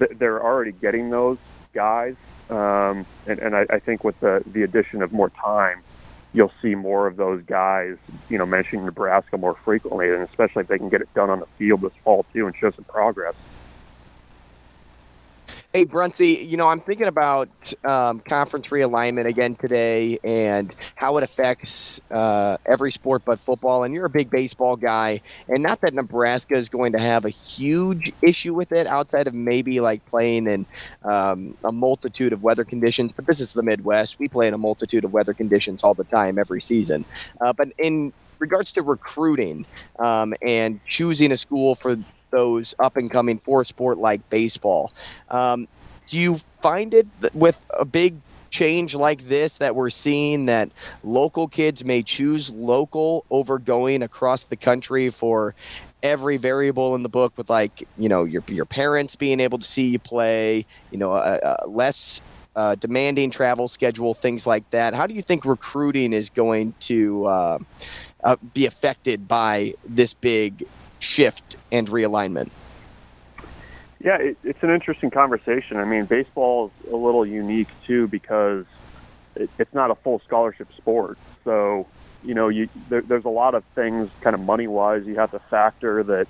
th- 0.01 0.13
they're 0.19 0.43
already 0.43 0.73
getting 0.73 1.11
those 1.11 1.37
guys. 1.75 2.15
Um, 2.49 3.07
and 3.27 3.39
and 3.39 3.55
I, 3.55 3.67
I 3.71 3.81
think 3.81 4.03
with 4.03 4.19
the, 4.21 4.41
the 4.47 4.63
addition 4.63 5.03
of 5.03 5.13
more 5.13 5.31
time, 5.45 5.85
you'll 6.33 6.53
see 6.63 6.75
more 6.75 7.07
of 7.07 7.17
those 7.19 7.43
guys, 7.45 7.97
you 8.31 8.39
know, 8.39 8.47
mentioning 8.47 8.87
Nebraska 8.87 9.37
more 9.37 9.57
frequently, 9.63 10.09
and 10.09 10.23
especially 10.27 10.63
if 10.63 10.69
they 10.69 10.79
can 10.79 10.89
get 10.89 11.03
it 11.03 11.11
done 11.15 11.29
on 11.29 11.41
the 11.41 11.47
field 11.59 11.83
this 11.83 11.93
fall 12.03 12.25
too 12.35 12.47
and 12.47 12.55
show 12.59 12.71
some 12.75 12.87
progress. 12.87 13.35
Hey, 15.73 15.85
Brunsey, 15.85 16.45
you 16.49 16.57
know, 16.57 16.67
I'm 16.67 16.81
thinking 16.81 17.07
about 17.07 17.49
um, 17.85 18.19
conference 18.19 18.71
realignment 18.71 19.27
again 19.27 19.55
today 19.55 20.19
and 20.25 20.75
how 20.97 21.17
it 21.17 21.23
affects 21.23 22.01
uh, 22.11 22.57
every 22.67 22.91
sport 22.91 23.23
but 23.25 23.39
football. 23.39 23.85
And 23.85 23.95
you're 23.95 24.07
a 24.07 24.11
big 24.11 24.31
baseball 24.31 24.75
guy. 24.75 25.21
And 25.47 25.63
not 25.63 25.81
that 25.83 25.95
Nebraska 25.95 26.57
is 26.57 26.69
going 26.69 26.91
to 26.95 26.99
have 26.99 27.25
a 27.25 27.29
huge 27.29 28.13
issue 28.21 28.53
with 28.53 28.73
it 28.73 28.89
outside 28.89 29.29
of 29.29 29.35
maybe 29.35 29.79
like 29.79 30.05
playing 30.07 30.49
in 30.49 30.67
um, 31.05 31.57
a 31.63 31.71
multitude 31.71 32.33
of 32.33 32.43
weather 32.43 32.65
conditions. 32.65 33.13
But 33.13 33.27
this 33.27 33.39
is 33.39 33.53
the 33.53 33.63
Midwest. 33.63 34.19
We 34.19 34.27
play 34.27 34.49
in 34.49 34.55
a 34.55 34.59
multitude 34.59 35.05
of 35.05 35.13
weather 35.13 35.35
conditions 35.35 35.85
all 35.85 35.95
the 35.95 36.03
time, 36.03 36.37
every 36.37 36.61
season. 36.61 37.05
Uh, 37.41 37.53
but 37.53 37.69
in 37.79 38.13
regards 38.41 38.73
to 38.73 38.83
recruiting 38.83 39.65
um, 40.01 40.35
and 40.43 40.85
choosing 40.87 41.31
a 41.31 41.39
school 41.39 41.77
for 41.77 41.97
those 42.31 42.75
up 42.79 42.97
and 42.97 43.11
coming 43.11 43.39
for 43.39 43.63
a 43.63 43.65
sport 43.65 43.99
like 43.99 44.29
baseball. 44.31 44.93
Um, 45.31 45.69
do 46.07 46.19
you 46.19 46.39
find 46.61 46.93
it 46.95 47.07
with 47.35 47.65
a 47.79 47.85
big 47.85 48.17
change 48.51 48.95
like 48.95 49.29
this 49.29 49.59
that 49.59 49.75
we're 49.75 49.91
seeing 49.91 50.47
that 50.47 50.71
local 51.05 51.49
kids 51.49 51.85
may 51.85 52.03
choose 52.03 52.51
local 52.51 53.25
over 53.31 53.59
going 53.59 54.03
across 54.03 54.43
the 54.45 54.57
country 54.57 55.09
for 55.09 55.55
every 56.03 56.37
variable 56.37 56.95
in 56.95 57.03
the 57.03 57.09
book 57.09 57.33
with 57.37 57.49
like 57.49 57.87
you 57.97 58.09
know 58.09 58.25
your 58.25 58.43
your 58.49 58.65
parents 58.65 59.17
being 59.17 59.39
able 59.39 59.59
to 59.59 59.67
see 59.67 59.89
you 59.89 59.99
play 59.99 60.67
you 60.91 60.99
know 60.99 61.13
a, 61.13 61.39
a 61.63 61.69
less 61.69 62.21
uh, 62.57 62.75
demanding 62.75 63.31
travel 63.31 63.69
schedule 63.69 64.15
things 64.15 64.47
like 64.47 64.69
that 64.71 64.95
how 64.95 65.07
do 65.07 65.15
you 65.15 65.23
think 65.23 65.45
recruiting 65.45 66.13
is 66.13 66.31
going 66.31 66.75
to 66.81 67.25
uh, 67.27 67.59
uh, 68.25 68.37
be 68.55 68.67
affected 68.67 69.29
by 69.29 69.73
this 69.87 70.15
big 70.15 70.67
shift 71.01 71.57
and 71.73 71.89
realignment? 71.89 72.51
Yeah, 74.03 74.17
it, 74.17 74.39
it's 74.45 74.63
an 74.63 74.71
interesting 74.71 75.11
conversation. 75.11 75.77
I 75.77 75.85
mean, 75.85 76.05
baseball 76.07 76.73
is 76.85 76.93
a 76.93 76.97
little 76.97 77.27
unique 77.27 77.69
too 77.87 78.07
because 78.07 78.65
it, 79.35 79.51
it's 79.59 79.75
not 79.75 79.91
a 79.91 79.95
full 79.95 80.21
scholarship 80.21 80.73
sport. 80.77 81.19
So, 81.45 81.87
you 82.25 82.35
know, 82.35 82.49
you, 82.49 82.69
there, 82.89 83.03
there's 83.03 83.25
a 83.25 83.31
lot 83.31 83.55
of 83.55 83.65
things 83.75 84.11
kind 84.21 84.35
of 84.35 84.41
money 84.41 84.69
wise 84.69 85.05
you 85.07 85.17
have 85.17 85.33
to 85.33 85.39
factor 85.51 86.03
that 86.05 86.29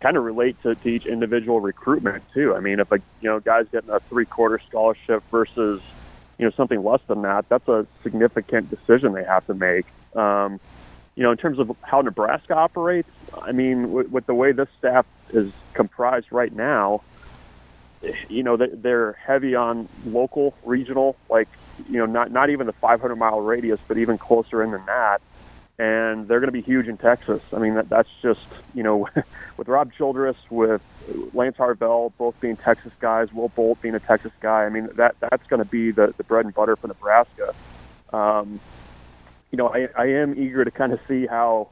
kind 0.00 0.16
of 0.16 0.24
relate 0.24 0.62
to, 0.62 0.74
to 0.74 0.88
each 0.88 1.06
individual 1.06 1.60
recruitment 1.60 2.22
too. 2.32 2.54
I 2.54 2.60
mean, 2.60 2.78
if 2.78 2.92
a 2.92 2.98
you 3.20 3.28
know 3.28 3.40
guy's 3.40 3.66
getting 3.68 3.90
a 3.90 4.00
three 4.00 4.26
quarter 4.26 4.60
scholarship 4.68 5.22
versus 5.30 5.82
you 6.38 6.44
know 6.44 6.50
something 6.50 6.82
less 6.82 7.00
than 7.06 7.22
that, 7.22 7.48
that's 7.48 7.68
a 7.68 7.86
significant 8.02 8.70
decision 8.70 9.12
they 9.12 9.24
have 9.24 9.46
to 9.46 9.54
make. 9.54 9.86
Um, 10.14 10.60
you 11.16 11.22
know, 11.22 11.30
in 11.30 11.36
terms 11.36 11.58
of 11.58 11.70
how 11.82 12.00
Nebraska 12.00 12.54
operates, 12.54 13.10
I 13.42 13.52
mean, 13.52 13.92
with, 13.92 14.08
with 14.08 14.26
the 14.26 14.34
way 14.34 14.52
this 14.52 14.68
staff 14.78 15.06
is 15.30 15.52
comprised 15.74 16.26
right 16.32 16.52
now, 16.52 17.02
you 18.28 18.42
know, 18.42 18.56
they're 18.56 19.16
heavy 19.24 19.54
on 19.54 19.88
local, 20.04 20.56
regional, 20.64 21.16
like, 21.30 21.48
you 21.88 21.98
know, 21.98 22.06
not 22.06 22.30
not 22.30 22.50
even 22.50 22.66
the 22.66 22.74
500 22.80 23.16
mile 23.16 23.40
radius, 23.40 23.80
but 23.88 23.96
even 23.98 24.18
closer 24.18 24.62
in 24.62 24.72
than 24.72 24.84
that. 24.86 25.18
And 25.76 26.28
they're 26.28 26.38
going 26.38 26.52
to 26.52 26.52
be 26.52 26.62
huge 26.62 26.86
in 26.86 26.98
Texas. 26.98 27.42
I 27.52 27.58
mean, 27.58 27.74
that, 27.74 27.88
that's 27.88 28.08
just, 28.22 28.46
you 28.74 28.82
know, 28.82 29.08
with 29.56 29.66
Rob 29.68 29.90
Childress, 29.96 30.36
with 30.50 30.82
Lance 31.32 31.56
Harvell, 31.58 32.12
both 32.16 32.38
being 32.40 32.56
Texas 32.56 32.92
guys, 33.00 33.28
Will 33.32 33.48
Bolt 33.48 33.80
being 33.80 33.94
a 33.94 34.00
Texas 34.00 34.32
guy. 34.40 34.64
I 34.64 34.68
mean, 34.68 34.88
that 34.96 35.16
that's 35.20 35.46
going 35.48 35.58
to 35.58 35.64
be 35.64 35.90
the, 35.90 36.14
the 36.16 36.24
bread 36.24 36.44
and 36.44 36.54
butter 36.54 36.76
for 36.76 36.86
Nebraska. 36.88 37.54
Um, 38.12 38.60
you 39.54 39.56
know, 39.56 39.68
I, 39.68 39.86
I 39.96 40.06
am 40.06 40.36
eager 40.36 40.64
to 40.64 40.70
kind 40.72 40.92
of 40.92 40.98
see 41.06 41.26
how, 41.26 41.68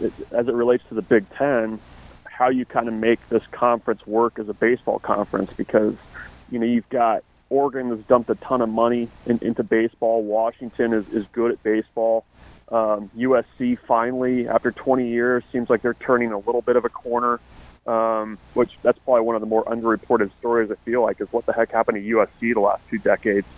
as 0.00 0.46
it 0.46 0.54
relates 0.54 0.84
to 0.88 0.94
the 0.94 1.02
Big 1.02 1.28
Ten, 1.36 1.80
how 2.22 2.48
you 2.48 2.64
kind 2.64 2.86
of 2.86 2.94
make 2.94 3.28
this 3.28 3.42
conference 3.50 4.06
work 4.06 4.38
as 4.38 4.48
a 4.48 4.54
baseball 4.54 5.00
conference 5.00 5.50
because, 5.56 5.96
you 6.48 6.60
know, 6.60 6.64
you've 6.64 6.88
got 6.90 7.24
Oregon 7.50 7.90
has 7.90 7.98
dumped 8.06 8.30
a 8.30 8.36
ton 8.36 8.62
of 8.62 8.68
money 8.68 9.08
in, 9.26 9.40
into 9.42 9.64
baseball. 9.64 10.22
Washington 10.22 10.92
is, 10.92 11.08
is 11.08 11.26
good 11.32 11.50
at 11.50 11.62
baseball. 11.64 12.24
Um, 12.68 13.10
USC 13.18 13.78
finally, 13.88 14.46
after 14.46 14.70
20 14.70 15.08
years, 15.08 15.42
seems 15.50 15.68
like 15.68 15.82
they're 15.82 15.94
turning 15.94 16.30
a 16.30 16.38
little 16.38 16.62
bit 16.62 16.76
of 16.76 16.84
a 16.84 16.88
corner. 16.88 17.40
Um, 17.84 18.38
which 18.54 18.70
that's 18.84 18.98
probably 19.00 19.22
one 19.22 19.34
of 19.34 19.40
the 19.40 19.48
more 19.48 19.64
underreported 19.64 20.30
stories. 20.38 20.70
I 20.70 20.76
feel 20.84 21.02
like 21.02 21.20
is 21.20 21.26
what 21.32 21.46
the 21.46 21.52
heck 21.52 21.72
happened 21.72 21.96
to 21.96 22.14
USC 22.14 22.54
the 22.54 22.60
last 22.60 22.82
two 22.88 22.98
decades. 22.98 23.48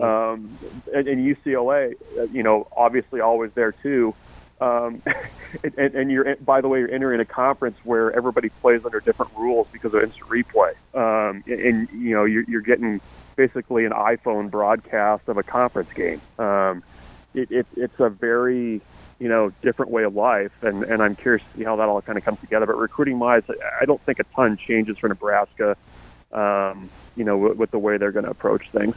Um, 0.00 0.58
and, 0.94 1.06
and 1.06 1.36
UCLA, 1.36 1.94
uh, 2.18 2.24
you 2.32 2.42
know, 2.42 2.66
obviously 2.76 3.20
always 3.20 3.50
there 3.54 3.72
too. 3.72 4.14
Um, 4.60 5.02
and, 5.76 5.94
and 5.94 6.10
you're, 6.10 6.36
by 6.36 6.60
the 6.60 6.68
way, 6.68 6.78
you're 6.80 6.90
entering 6.90 7.20
a 7.20 7.24
conference 7.24 7.76
where 7.84 8.14
everybody 8.16 8.48
plays 8.48 8.80
under 8.84 9.00
different 9.00 9.32
rules 9.36 9.66
because 9.72 9.92
of 9.94 10.02
instant 10.02 10.28
replay. 10.28 10.72
Um, 10.94 11.42
and, 11.46 11.88
you 11.90 12.14
know, 12.14 12.24
you're, 12.24 12.44
you're 12.48 12.62
getting 12.62 13.00
basically 13.36 13.84
an 13.84 13.92
iPhone 13.92 14.50
broadcast 14.50 15.28
of 15.28 15.36
a 15.36 15.42
conference 15.42 15.90
game. 15.94 16.20
Um, 16.38 16.82
it, 17.34 17.50
it, 17.50 17.66
it's 17.76 17.98
a 17.98 18.08
very, 18.08 18.80
you 19.18 19.28
know, 19.28 19.52
different 19.62 19.90
way 19.90 20.04
of 20.04 20.14
life, 20.14 20.52
and, 20.62 20.84
and 20.84 21.02
I'm 21.02 21.16
curious 21.16 21.42
to 21.52 21.58
see 21.58 21.64
how 21.64 21.76
that 21.76 21.88
all 21.88 22.02
kind 22.02 22.18
of 22.18 22.24
comes 22.24 22.40
together. 22.40 22.66
But 22.66 22.76
recruiting 22.76 23.18
wise, 23.18 23.42
I 23.80 23.84
don't 23.84 24.00
think 24.02 24.18
a 24.18 24.24
ton 24.36 24.56
changes 24.56 24.98
for 24.98 25.08
Nebraska, 25.08 25.76
um, 26.32 26.90
you 27.16 27.24
know, 27.24 27.38
with, 27.38 27.56
with 27.56 27.70
the 27.70 27.78
way 27.78 27.96
they're 27.96 28.12
going 28.12 28.24
to 28.24 28.30
approach 28.30 28.64
things. 28.70 28.96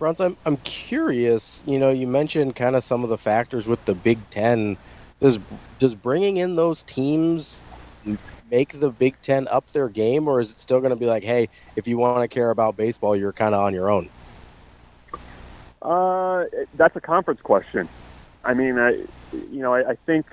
Bruntz, 0.00 0.24
I'm 0.24 0.36
I'm 0.46 0.56
curious. 0.58 1.62
You 1.66 1.78
know, 1.78 1.90
you 1.90 2.06
mentioned 2.06 2.56
kind 2.56 2.74
of 2.74 2.82
some 2.82 3.04
of 3.04 3.10
the 3.10 3.18
factors 3.18 3.66
with 3.66 3.84
the 3.84 3.94
Big 3.94 4.18
Ten. 4.30 4.78
Does 5.20 5.38
does 5.78 5.94
bringing 5.94 6.38
in 6.38 6.56
those 6.56 6.82
teams 6.82 7.60
make 8.50 8.80
the 8.80 8.90
Big 8.90 9.20
Ten 9.22 9.46
up 9.48 9.70
their 9.72 9.90
game, 9.90 10.26
or 10.26 10.40
is 10.40 10.50
it 10.50 10.58
still 10.58 10.80
going 10.80 10.90
to 10.90 10.96
be 10.96 11.04
like, 11.04 11.22
hey, 11.22 11.50
if 11.76 11.86
you 11.86 11.98
want 11.98 12.22
to 12.22 12.28
care 12.28 12.50
about 12.50 12.78
baseball, 12.78 13.14
you're 13.14 13.32
kind 13.32 13.54
of 13.54 13.60
on 13.60 13.74
your 13.74 13.90
own? 13.90 14.08
Uh, 15.82 16.46
that's 16.74 16.96
a 16.96 17.00
conference 17.00 17.40
question. 17.42 17.86
I 18.42 18.54
mean, 18.54 18.78
I, 18.78 18.92
you 19.32 19.60
know, 19.60 19.74
I, 19.74 19.90
I 19.90 19.94
think 20.06 20.26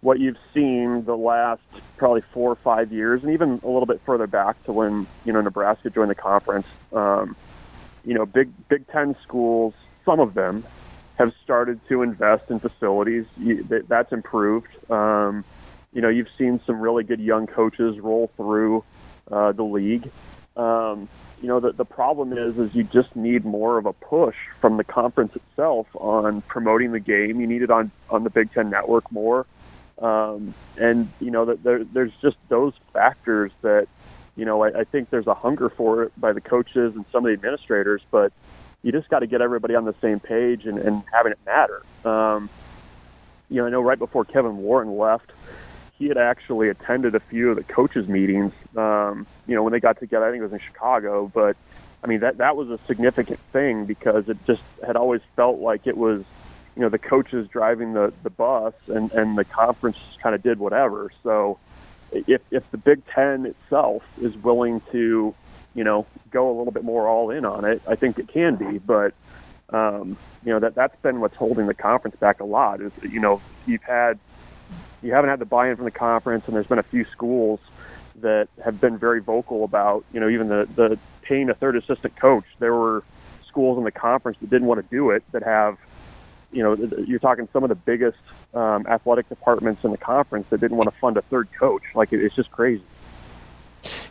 what 0.00 0.18
you've 0.18 0.38
seen 0.54 1.04
the 1.04 1.16
last 1.16 1.60
probably 1.98 2.22
four 2.32 2.50
or 2.52 2.56
five 2.56 2.90
years, 2.90 3.22
and 3.22 3.32
even 3.32 3.60
a 3.62 3.68
little 3.68 3.86
bit 3.86 4.00
further 4.06 4.26
back 4.26 4.62
to 4.64 4.72
when 4.72 5.06
you 5.26 5.32
know 5.34 5.42
Nebraska 5.42 5.90
joined 5.90 6.10
the 6.10 6.14
conference. 6.14 6.66
Um, 6.92 7.36
you 8.08 8.14
know, 8.14 8.24
Big 8.24 8.48
Big 8.70 8.88
Ten 8.88 9.14
schools, 9.22 9.74
some 10.06 10.18
of 10.18 10.32
them 10.32 10.66
have 11.18 11.30
started 11.44 11.78
to 11.90 12.00
invest 12.02 12.44
in 12.48 12.58
facilities. 12.58 13.26
That's 13.88 14.12
improved. 14.12 14.68
Um, 14.88 15.44
you 15.92 16.00
know, 16.00 16.08
you've 16.08 16.32
seen 16.38 16.58
some 16.66 16.80
really 16.80 17.04
good 17.04 17.20
young 17.20 17.46
coaches 17.46 17.96
roll 18.00 18.30
through 18.36 18.82
uh, 19.30 19.52
the 19.52 19.62
league. 19.62 20.10
Um, 20.56 21.08
you 21.40 21.48
know, 21.48 21.60
the, 21.60 21.72
the 21.72 21.84
problem 21.84 22.32
is, 22.32 22.56
is 22.56 22.74
you 22.74 22.82
just 22.84 23.14
need 23.14 23.44
more 23.44 23.78
of 23.78 23.84
a 23.84 23.92
push 23.92 24.36
from 24.60 24.78
the 24.78 24.84
conference 24.84 25.32
itself 25.36 25.86
on 25.94 26.42
promoting 26.48 26.92
the 26.92 27.00
game. 27.00 27.40
You 27.40 27.46
need 27.46 27.62
it 27.62 27.70
on, 27.70 27.92
on 28.08 28.24
the 28.24 28.30
Big 28.30 28.52
Ten 28.52 28.70
network 28.70 29.10
more. 29.12 29.46
Um, 30.00 30.54
and, 30.76 31.12
you 31.20 31.30
know, 31.30 31.44
there's 31.44 32.12
just 32.22 32.36
those 32.48 32.72
factors 32.92 33.52
that 33.62 33.86
you 34.38 34.44
know, 34.44 34.62
I, 34.62 34.68
I 34.68 34.84
think 34.84 35.10
there's 35.10 35.26
a 35.26 35.34
hunger 35.34 35.68
for 35.76 36.04
it 36.04 36.12
by 36.16 36.32
the 36.32 36.40
coaches 36.40 36.92
and 36.94 37.04
some 37.10 37.24
of 37.24 37.28
the 37.28 37.32
administrators, 37.32 38.02
but 38.12 38.32
you 38.84 38.92
just 38.92 39.08
got 39.08 39.18
to 39.18 39.26
get 39.26 39.40
everybody 39.40 39.74
on 39.74 39.84
the 39.84 39.96
same 40.00 40.20
page 40.20 40.62
and, 40.64 40.78
and 40.78 41.02
having 41.12 41.32
it 41.32 41.40
matter. 41.44 41.82
Um, 42.04 42.48
you 43.48 43.56
know, 43.56 43.66
I 43.66 43.70
know 43.70 43.80
right 43.80 43.98
before 43.98 44.24
Kevin 44.24 44.58
Warren 44.58 44.96
left, 44.96 45.32
he 45.90 46.06
had 46.06 46.18
actually 46.18 46.68
attended 46.68 47.16
a 47.16 47.20
few 47.28 47.50
of 47.50 47.56
the 47.56 47.64
coaches' 47.64 48.06
meetings. 48.06 48.52
Um, 48.76 49.26
you 49.48 49.56
know, 49.56 49.64
when 49.64 49.72
they 49.72 49.80
got 49.80 49.98
together, 49.98 50.26
I 50.26 50.30
think 50.30 50.40
it 50.40 50.44
was 50.44 50.52
in 50.52 50.60
Chicago, 50.64 51.28
but 51.34 51.56
I 52.04 52.06
mean 52.06 52.20
that 52.20 52.38
that 52.38 52.54
was 52.54 52.68
a 52.68 52.78
significant 52.86 53.40
thing 53.52 53.86
because 53.86 54.28
it 54.28 54.38
just 54.46 54.62
had 54.86 54.94
always 54.94 55.20
felt 55.34 55.58
like 55.58 55.88
it 55.88 55.96
was, 55.96 56.22
you 56.76 56.82
know, 56.82 56.88
the 56.88 56.98
coaches 57.00 57.48
driving 57.52 57.94
the 57.94 58.12
the 58.22 58.30
bus 58.30 58.74
and 58.86 59.10
and 59.10 59.36
the 59.36 59.44
conference 59.44 59.96
kind 60.22 60.36
of 60.36 60.44
did 60.44 60.60
whatever. 60.60 61.10
So 61.24 61.58
if 62.10 62.42
if 62.50 62.64
the 62.70 62.78
Big 62.78 63.02
Ten 63.14 63.46
itself 63.46 64.02
is 64.16 64.36
willing 64.36 64.80
to, 64.92 65.34
you 65.74 65.84
know, 65.84 66.06
go 66.30 66.48
a 66.48 66.56
little 66.56 66.72
bit 66.72 66.84
more 66.84 67.08
all 67.08 67.30
in 67.30 67.44
on 67.44 67.64
it. 67.64 67.82
I 67.86 67.96
think 67.96 68.18
it 68.18 68.28
can 68.32 68.56
be, 68.56 68.78
but 68.78 69.14
um, 69.72 70.18
you 70.44 70.52
know 70.52 70.60
that 70.60 70.74
that's 70.74 70.96
been 71.02 71.20
what's 71.20 71.36
holding 71.36 71.66
the 71.66 71.74
conference 71.74 72.16
back 72.20 72.40
a 72.40 72.44
lot. 72.44 72.80
Is 72.80 72.92
you 73.02 73.20
know 73.20 73.42
you've 73.66 73.82
had 73.86 74.18
you 75.02 75.12
haven't 75.12 75.30
had 75.30 75.38
the 75.38 75.46
buy-in 75.46 75.76
from 75.76 75.84
the 75.84 75.90
conference, 75.90 76.44
and 76.46 76.56
there's 76.56 76.66
been 76.66 76.78
a 76.78 76.84
few 76.84 77.04
schools 77.12 77.60
that 78.20 78.48
have 78.64 78.80
been 78.80 78.98
very 78.98 79.20
vocal 79.20 79.64
about 79.64 80.04
you 80.12 80.20
know 80.20 80.28
even 80.28 80.48
the 80.48 80.66
the 80.74 80.98
paying 81.22 81.50
a 81.50 81.54
third 81.54 81.76
assistant 81.76 82.18
coach. 82.20 82.44
There 82.58 82.74
were 82.74 83.04
schools 83.46 83.78
in 83.78 83.84
the 83.84 83.92
conference 83.92 84.38
that 84.40 84.50
didn't 84.50 84.68
want 84.68 84.80
to 84.80 84.96
do 84.96 85.10
it 85.10 85.24
that 85.32 85.42
have 85.42 85.76
you 86.52 86.62
know 86.62 86.74
you're 87.06 87.18
talking 87.18 87.48
some 87.52 87.62
of 87.62 87.68
the 87.68 87.74
biggest 87.74 88.18
um, 88.54 88.86
athletic 88.86 89.28
departments 89.28 89.84
in 89.84 89.90
the 89.90 89.98
conference 89.98 90.48
that 90.50 90.60
didn't 90.60 90.76
want 90.76 90.92
to 90.92 90.98
fund 90.98 91.16
a 91.16 91.22
third 91.22 91.48
coach. 91.58 91.82
Like 91.94 92.12
it, 92.12 92.22
it's 92.22 92.34
just 92.34 92.50
crazy. 92.50 92.82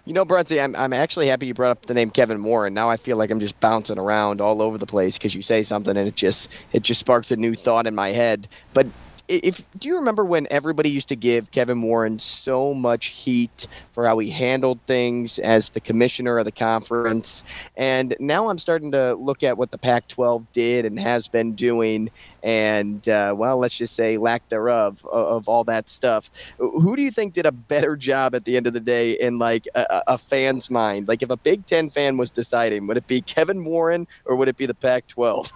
You 0.06 0.13
know, 0.13 0.23
Brunsey, 0.23 0.62
I'm, 0.62 0.73
I'm 0.78 0.93
actually 0.93 1.28
happy 1.28 1.47
you 1.47 1.54
brought 1.54 1.71
up 1.71 1.86
the 1.86 1.93
name 1.93 2.12
Kevin 2.12 2.41
Warren. 2.41 2.73
Now 2.73 2.89
I 2.89 2.95
feel 2.95 3.17
like 3.17 3.30
I'm 3.30 3.41
just 3.41 3.60
bouncing 3.60 4.00
around 4.00 4.39
all 4.39 4.62
over 4.62 4.78
the 4.78 4.86
place 4.86 5.17
because 5.17 5.36
you 5.36 5.41
say 5.41 5.63
something 5.63 5.97
and 5.97 6.08
it 6.08 6.15
just 6.15 6.50
it 6.71 6.84
just 6.84 7.02
sparks 7.02 7.32
a 7.32 7.36
new 7.36 7.54
thought 7.54 7.86
in 7.88 7.93
my 7.93 8.10
head. 8.10 8.47
But 8.73 8.88
if 9.27 9.63
do 9.77 9.87
you 9.87 9.97
remember 9.97 10.23
when 10.23 10.47
everybody 10.49 10.89
used 10.89 11.09
to 11.09 11.15
give 11.15 11.51
Kevin 11.51 11.81
Warren 11.81 12.19
so 12.19 12.73
much 12.73 13.07
heat 13.07 13.67
for 13.91 14.05
how 14.05 14.17
he 14.19 14.29
handled 14.29 14.79
things 14.87 15.39
as 15.39 15.69
the 15.69 15.79
commissioner 15.79 16.37
of 16.37 16.45
the 16.45 16.51
conference, 16.51 17.43
and 17.75 18.15
now 18.19 18.49
I'm 18.49 18.57
starting 18.57 18.91
to 18.91 19.15
look 19.15 19.43
at 19.43 19.57
what 19.57 19.71
the 19.71 19.77
Pac-12 19.77 20.45
did 20.53 20.85
and 20.85 20.99
has 20.99 21.27
been 21.27 21.53
doing, 21.53 22.09
and 22.41 23.07
uh, 23.09 23.33
well, 23.35 23.57
let's 23.57 23.77
just 23.77 23.95
say 23.95 24.17
lack 24.17 24.47
thereof 24.49 25.05
of, 25.05 25.27
of, 25.27 25.49
all 25.49 25.63
that 25.65 25.89
stuff. 25.89 26.31
Who 26.57 26.95
do 26.95 27.01
you 27.01 27.11
think 27.11 27.33
did 27.33 27.45
a 27.45 27.51
better 27.51 27.95
job 27.95 28.33
at 28.35 28.45
the 28.45 28.57
end 28.57 28.67
of 28.67 28.73
the 28.73 28.79
day 28.79 29.13
in 29.13 29.39
like 29.39 29.67
a, 29.75 30.03
a 30.07 30.17
fan's 30.17 30.69
mind? 30.69 31.07
Like 31.07 31.21
if 31.21 31.29
a 31.29 31.37
Big 31.37 31.65
Ten 31.65 31.89
fan 31.89 32.17
was 32.17 32.31
deciding, 32.31 32.87
would 32.87 32.97
it 32.97 33.07
be 33.07 33.21
Kevin 33.21 33.65
Warren 33.65 34.07
or 34.25 34.35
would 34.35 34.47
it 34.47 34.57
be 34.57 34.65
the 34.65 34.73
Pac-12? 34.73 35.51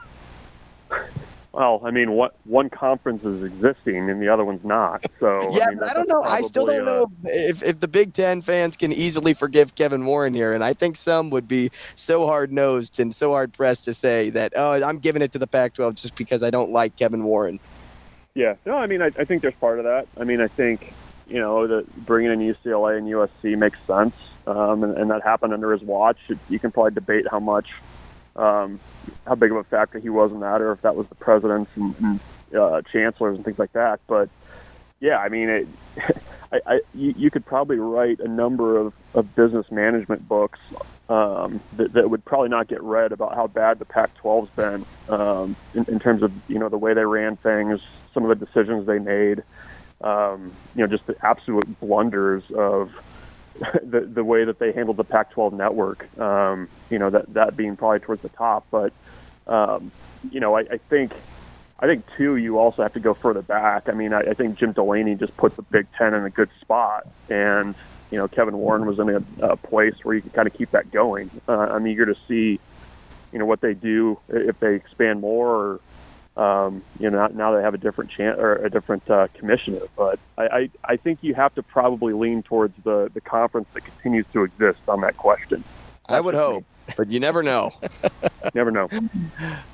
Well, 1.53 1.81
I 1.83 1.91
mean, 1.91 2.13
what 2.13 2.35
one 2.45 2.69
conference 2.69 3.25
is 3.25 3.43
existing 3.43 4.09
and 4.09 4.21
the 4.21 4.29
other 4.29 4.45
one's 4.45 4.63
not. 4.63 5.05
So 5.19 5.51
yeah, 5.51 5.65
I, 5.67 5.69
mean, 5.71 5.83
I 5.83 5.93
don't 5.93 6.07
know. 6.07 6.23
I 6.23 6.41
still 6.41 6.65
don't 6.65 6.85
know 6.85 7.11
if, 7.25 7.61
if 7.61 7.79
the 7.81 7.89
Big 7.89 8.13
Ten 8.13 8.41
fans 8.41 8.77
can 8.77 8.93
easily 8.93 9.33
forgive 9.33 9.75
Kevin 9.75 10.05
Warren 10.05 10.33
here, 10.33 10.53
and 10.53 10.63
I 10.63 10.71
think 10.71 10.95
some 10.95 11.29
would 11.31 11.49
be 11.49 11.69
so 11.95 12.25
hard 12.25 12.53
nosed 12.53 13.01
and 13.01 13.13
so 13.13 13.31
hard 13.31 13.51
pressed 13.51 13.83
to 13.85 13.93
say 13.93 14.29
that 14.29 14.53
oh, 14.55 14.81
I'm 14.81 14.99
giving 14.99 15.21
it 15.21 15.33
to 15.33 15.39
the 15.39 15.47
Pac-12 15.47 15.95
just 15.95 16.15
because 16.15 16.41
I 16.41 16.51
don't 16.51 16.71
like 16.71 16.95
Kevin 16.95 17.23
Warren. 17.25 17.59
Yeah, 18.33 18.55
no, 18.65 18.77
I 18.77 18.87
mean, 18.87 19.01
I, 19.01 19.07
I 19.07 19.25
think 19.25 19.41
there's 19.41 19.53
part 19.55 19.77
of 19.77 19.83
that. 19.83 20.07
I 20.17 20.23
mean, 20.23 20.39
I 20.39 20.47
think 20.47 20.93
you 21.27 21.39
know 21.39 21.67
that 21.67 22.05
bringing 22.05 22.31
in 22.31 22.39
UCLA 22.39 22.97
and 22.97 23.07
USC 23.07 23.57
makes 23.57 23.79
sense, 23.85 24.15
um, 24.47 24.85
and, 24.85 24.97
and 24.97 25.11
that 25.11 25.21
happened 25.23 25.53
under 25.53 25.73
his 25.73 25.81
watch. 25.81 26.17
You 26.49 26.59
can 26.59 26.71
probably 26.71 26.93
debate 26.93 27.27
how 27.29 27.41
much 27.41 27.69
um, 28.35 28.79
how 29.25 29.35
big 29.35 29.51
of 29.51 29.57
a 29.57 29.63
factor 29.63 29.99
he 29.99 30.09
was 30.09 30.31
in 30.31 30.39
that, 30.41 30.61
or 30.61 30.71
if 30.71 30.81
that 30.81 30.95
was 30.95 31.07
the 31.07 31.15
presidents 31.15 31.71
and, 31.75 31.95
and 31.99 32.19
uh, 32.55 32.81
chancellors 32.91 33.35
and 33.35 33.45
things 33.45 33.59
like 33.59 33.73
that. 33.73 33.99
But 34.07 34.29
yeah, 34.99 35.17
I 35.17 35.29
mean, 35.29 35.49
it, 35.49 35.67
I, 36.51 36.61
I, 36.65 36.79
you, 36.93 37.13
you 37.17 37.31
could 37.31 37.45
probably 37.45 37.77
write 37.77 38.19
a 38.19 38.27
number 38.27 38.77
of, 38.77 38.93
of 39.13 39.35
business 39.35 39.69
management 39.71 40.27
books 40.27 40.59
um, 41.09 41.61
that, 41.77 41.93
that 41.93 42.09
would 42.09 42.23
probably 42.23 42.49
not 42.49 42.67
get 42.67 42.81
read 42.81 43.11
about 43.11 43.35
how 43.35 43.47
bad 43.47 43.79
the 43.79 43.85
Pac-12's 43.85 44.49
been 44.51 44.85
um, 45.09 45.55
in, 45.73 45.85
in 45.87 45.99
terms 45.99 46.23
of 46.23 46.31
you 46.49 46.59
know 46.59 46.69
the 46.69 46.77
way 46.77 46.93
they 46.93 47.05
ran 47.05 47.35
things, 47.37 47.81
some 48.13 48.23
of 48.23 48.37
the 48.37 48.45
decisions 48.45 48.85
they 48.85 48.99
made, 48.99 49.43
um, 50.01 50.51
you 50.75 50.81
know, 50.81 50.87
just 50.87 51.05
the 51.05 51.15
absolute 51.25 51.79
blunders 51.79 52.43
of 52.51 52.91
the 53.83 54.09
the 54.13 54.23
way 54.23 54.45
that 54.45 54.59
they 54.59 54.71
handled 54.71 54.97
the 54.97 55.03
Pac-12 55.03 55.53
network. 55.53 56.07
Um, 56.19 56.67
you 56.89 56.97
know 56.97 57.09
that 57.09 57.33
that 57.33 57.55
being 57.55 57.75
probably 57.75 57.99
towards 57.99 58.21
the 58.21 58.29
top, 58.29 58.65
but 58.71 58.91
um, 59.47 59.91
you 60.29 60.39
know 60.39 60.55
I, 60.55 60.61
I 60.61 60.79
think 60.89 61.11
I 61.79 61.85
think 61.85 62.05
too 62.17 62.37
you 62.37 62.57
also 62.57 62.81
have 62.81 62.93
to 62.93 62.99
go 62.99 63.15
further 63.21 63.41
back. 63.41 63.83
I 63.87 63.91
mean 63.93 64.13
I, 64.13 64.21
I 64.21 64.33
think 64.33 64.57
Jim 64.57 64.73
Delaney 64.73 65.15
just 65.15 65.35
put 65.37 65.55
the 65.55 65.61
Big 65.63 65.87
Ten 65.97 66.13
in 66.13 66.25
a 66.25 66.29
good 66.29 66.49
spot, 66.61 67.03
and 67.29 67.75
you 68.09 68.17
know 68.17 68.27
Kevin 68.27 68.57
Warren 68.57 68.85
was 68.85 68.99
in 68.99 69.09
a, 69.09 69.45
a 69.53 69.57
place 69.57 69.95
where 70.03 70.15
you 70.15 70.21
could 70.21 70.33
kind 70.33 70.47
of 70.47 70.53
keep 70.53 70.71
that 70.71 70.91
going. 70.91 71.29
Uh, 71.47 71.51
I'm 71.51 71.85
eager 71.85 72.05
to 72.05 72.15
see 72.27 72.59
you 73.31 73.39
know 73.39 73.45
what 73.45 73.61
they 73.61 73.73
do 73.73 74.17
if 74.27 74.59
they 74.59 74.75
expand 74.75 75.21
more 75.21 75.49
or 75.49 75.79
um, 76.37 76.81
you 76.99 77.09
know, 77.09 77.27
now 77.27 77.53
they 77.55 77.61
have 77.61 77.73
a 77.73 77.77
different 77.77 78.09
chance 78.09 78.39
or 78.39 78.55
a 78.55 78.69
different 78.69 79.09
uh, 79.09 79.27
commissioner. 79.33 79.81
But 79.97 80.19
I, 80.37 80.43
I, 80.43 80.69
I 80.85 80.97
think 80.97 81.19
you 81.21 81.33
have 81.35 81.53
to 81.55 81.63
probably 81.63 82.13
lean 82.13 82.43
towards 82.43 82.73
the, 82.83 83.11
the 83.13 83.21
conference 83.21 83.67
that 83.73 83.83
continues 83.83 84.25
to 84.33 84.43
exist 84.43 84.79
on 84.87 85.01
that 85.01 85.17
question. 85.17 85.63
That's 86.07 86.17
I 86.17 86.21
would 86.21 86.35
hope, 86.35 86.63
me. 86.87 86.93
but 86.97 87.11
you 87.11 87.19
never 87.19 87.43
know. 87.43 87.73
never 88.53 88.71
know. 88.71 88.89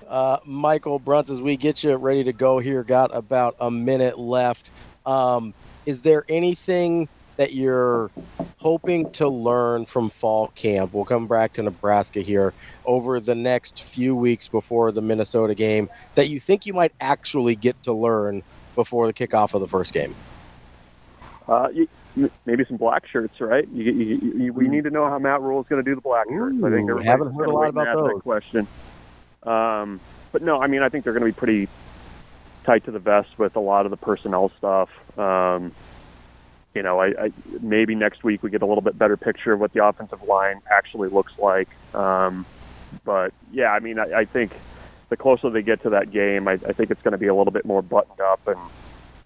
Uh, 0.07 0.39
Michael 0.45 1.01
Bruntz, 1.01 1.29
as 1.29 1.41
we 1.41 1.57
get 1.57 1.83
you 1.83 1.93
ready 1.97 2.23
to 2.23 2.31
go 2.31 2.59
here, 2.59 2.81
got 2.81 3.13
about 3.13 3.57
a 3.59 3.69
minute 3.69 4.17
left. 4.17 4.71
Um, 5.05 5.53
is 5.85 6.01
there 6.01 6.23
anything 6.29 7.09
that 7.37 7.53
you're 7.53 8.11
hoping 8.57 9.09
to 9.11 9.27
learn 9.27 9.85
from 9.85 10.09
fall 10.09 10.49
camp? 10.49 10.93
We'll 10.93 11.05
come 11.05 11.27
back 11.27 11.53
to 11.53 11.63
Nebraska 11.63 12.21
here 12.21 12.53
over 12.85 13.19
the 13.19 13.35
next 13.35 13.81
few 13.81 14.15
weeks 14.15 14.47
before 14.47 14.91
the 14.91 15.01
Minnesota 15.01 15.55
game 15.55 15.89
that 16.15 16.29
you 16.29 16.39
think 16.39 16.65
you 16.65 16.73
might 16.73 16.93
actually 16.99 17.55
get 17.55 17.81
to 17.83 17.93
learn 17.93 18.43
before 18.77 19.07
the 19.07 19.13
kickoff 19.13 19.53
of 19.53 19.59
the 19.59 19.67
first 19.67 19.91
game? 19.91 20.15
Uh, 21.49 21.67
you, 21.73 21.89
maybe 22.45 22.63
some 22.65 22.77
black 22.77 23.05
shirts, 23.07 23.41
right? 23.41 23.67
You, 23.73 23.91
you, 23.91 24.53
we 24.53 24.69
need 24.69 24.85
to 24.85 24.89
know 24.89 25.09
how 25.09 25.19
Matt 25.19 25.41
Rhule 25.41 25.61
is 25.61 25.67
going 25.67 25.83
to 25.83 25.89
do 25.89 25.95
the 25.95 26.01
black 26.01 26.27
shirts. 26.29 26.55
I 26.63 26.69
think 26.69 26.89
we 26.93 27.03
haven't 27.03 27.33
heard 27.33 27.49
a 27.49 27.51
lot 27.51 27.67
about 27.67 27.97
those. 27.97 28.21
question. 28.21 28.67
Um, 29.43 29.99
but 30.31 30.41
no, 30.41 30.61
I 30.61 30.67
mean, 30.67 30.83
I 30.83 30.89
think 30.89 31.03
they're 31.03 31.13
going 31.13 31.29
to 31.29 31.33
be 31.33 31.37
pretty 31.37 31.67
tight 32.63 32.85
to 32.85 32.91
the 32.91 32.99
vest 32.99 33.37
with 33.37 33.55
a 33.55 33.59
lot 33.59 33.85
of 33.85 33.91
the 33.91 33.97
personnel 33.97 34.51
stuff. 34.57 34.89
Um, 35.17 35.71
you 36.75 36.83
know, 36.83 36.99
I, 36.99 37.07
I 37.07 37.31
maybe 37.61 37.95
next 37.95 38.23
week 38.23 38.43
we 38.43 38.49
get 38.49 38.61
a 38.61 38.65
little 38.65 38.81
bit 38.81 38.97
better 38.97 39.17
picture 39.17 39.53
of 39.53 39.59
what 39.59 39.73
the 39.73 39.83
offensive 39.83 40.21
line 40.27 40.61
actually 40.71 41.09
looks 41.09 41.33
like. 41.37 41.69
Um, 41.93 42.45
but 43.03 43.33
yeah, 43.51 43.69
I 43.69 43.79
mean, 43.79 43.99
I, 43.99 44.21
I 44.21 44.25
think 44.25 44.53
the 45.09 45.17
closer 45.17 45.49
they 45.49 45.61
get 45.61 45.81
to 45.83 45.89
that 45.91 46.11
game, 46.11 46.47
I, 46.47 46.53
I 46.67 46.73
think 46.73 46.91
it's 46.91 47.01
going 47.01 47.13
to 47.13 47.17
be 47.17 47.27
a 47.27 47.35
little 47.35 47.51
bit 47.51 47.65
more 47.65 47.81
buttoned 47.81 48.19
up 48.21 48.41
and 48.47 48.59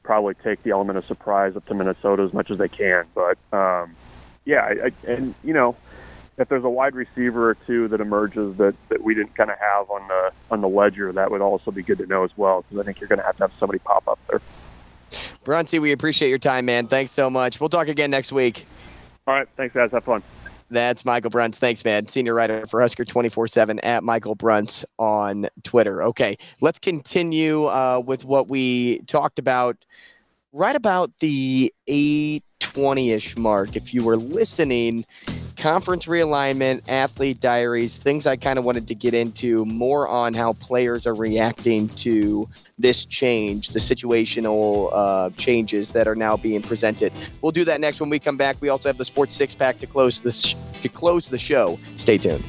probably 0.03 0.33
take 0.43 0.63
the 0.63 0.71
element 0.71 0.97
of 0.97 1.05
surprise 1.05 1.53
up 1.55 1.65
to 1.65 1.75
Minnesota 1.75 2.23
as 2.23 2.33
much 2.33 2.49
as 2.51 2.57
they 2.57 2.69
can. 2.69 3.05
But 3.13 3.37
um, 3.55 3.97
yeah, 4.45 4.61
I, 4.61 4.91
and 5.11 5.35
you 5.43 5.53
know, 5.53 5.77
if 6.37 6.49
there's 6.49 6.63
a 6.63 6.69
wide 6.69 6.95
receiver 6.95 7.49
or 7.49 7.57
two 7.67 7.87
that 7.89 8.01
emerges 8.01 8.57
that, 8.57 8.75
that 8.89 9.03
we 9.03 9.13
didn't 9.13 9.35
kind 9.35 9.49
of 9.51 9.57
have 9.59 9.89
on 9.89 10.07
the 10.07 10.31
on 10.49 10.61
the 10.61 10.69
ledger, 10.69 11.11
that 11.13 11.31
would 11.31 11.41
also 11.41 11.71
be 11.71 11.83
good 11.83 11.99
to 11.99 12.05
know 12.05 12.23
as 12.23 12.31
well 12.35 12.63
because 12.63 12.81
I 12.81 12.85
think 12.85 12.99
you're 12.99 13.07
going 13.07 13.19
to 13.19 13.25
have 13.25 13.35
to 13.37 13.43
have 13.43 13.51
somebody 13.59 13.79
pop 13.79 14.07
up 14.07 14.19
there. 14.29 14.41
Brunsey, 15.43 15.79
we 15.79 15.91
appreciate 15.91 16.29
your 16.29 16.39
time, 16.39 16.65
man. 16.65 16.87
Thanks 16.87 17.11
so 17.11 17.29
much. 17.29 17.59
We'll 17.59 17.69
talk 17.69 17.87
again 17.87 18.11
next 18.11 18.31
week. 18.31 18.65
All 19.27 19.33
right. 19.33 19.47
Thanks, 19.57 19.73
guys. 19.73 19.91
Have 19.91 20.03
fun. 20.03 20.23
That's 20.69 21.03
Michael 21.03 21.31
Bruntz. 21.31 21.57
Thanks, 21.57 21.83
man. 21.83 22.07
Senior 22.07 22.33
writer 22.33 22.65
for 22.65 22.79
Husker 22.79 23.03
24 23.03 23.47
7 23.47 23.79
at 23.79 24.03
Michael 24.03 24.37
Bruntz 24.37 24.85
on 24.97 25.47
Twitter. 25.63 26.01
Okay, 26.03 26.37
let's 26.61 26.79
continue 26.79 27.65
uh, 27.65 28.01
with 28.05 28.23
what 28.23 28.47
we 28.47 28.99
talked 29.01 29.37
about 29.37 29.75
right 30.53 30.75
about 30.75 31.11
the 31.19 31.73
820 31.87 33.11
ish 33.11 33.35
mark. 33.35 33.75
If 33.75 33.93
you 33.93 34.03
were 34.03 34.15
listening, 34.15 35.05
conference 35.61 36.07
realignment, 36.07 36.81
athlete 36.87 37.39
diaries, 37.39 37.95
things 37.95 38.25
I 38.25 38.35
kind 38.35 38.57
of 38.57 38.65
wanted 38.65 38.87
to 38.87 38.95
get 38.95 39.13
into 39.13 39.63
more 39.65 40.07
on 40.07 40.33
how 40.33 40.53
players 40.53 41.05
are 41.05 41.13
reacting 41.13 41.87
to 41.89 42.49
this 42.79 43.05
change, 43.05 43.69
the 43.69 43.79
situational 43.79 44.89
uh, 44.91 45.29
changes 45.37 45.91
that 45.91 46.07
are 46.07 46.15
now 46.15 46.35
being 46.35 46.63
presented. 46.63 47.13
We'll 47.43 47.51
do 47.51 47.63
that 47.65 47.79
next 47.79 47.99
when 47.99 48.09
we 48.09 48.17
come 48.17 48.37
back. 48.37 48.57
We 48.59 48.69
also 48.69 48.89
have 48.89 48.97
the 48.97 49.05
sports 49.05 49.35
six 49.35 49.53
pack 49.53 49.77
to 49.79 49.87
close 49.87 50.19
this 50.19 50.55
to 50.81 50.89
close 50.89 51.29
the 51.29 51.37
show. 51.37 51.77
Stay 51.95 52.17
tuned. 52.17 52.43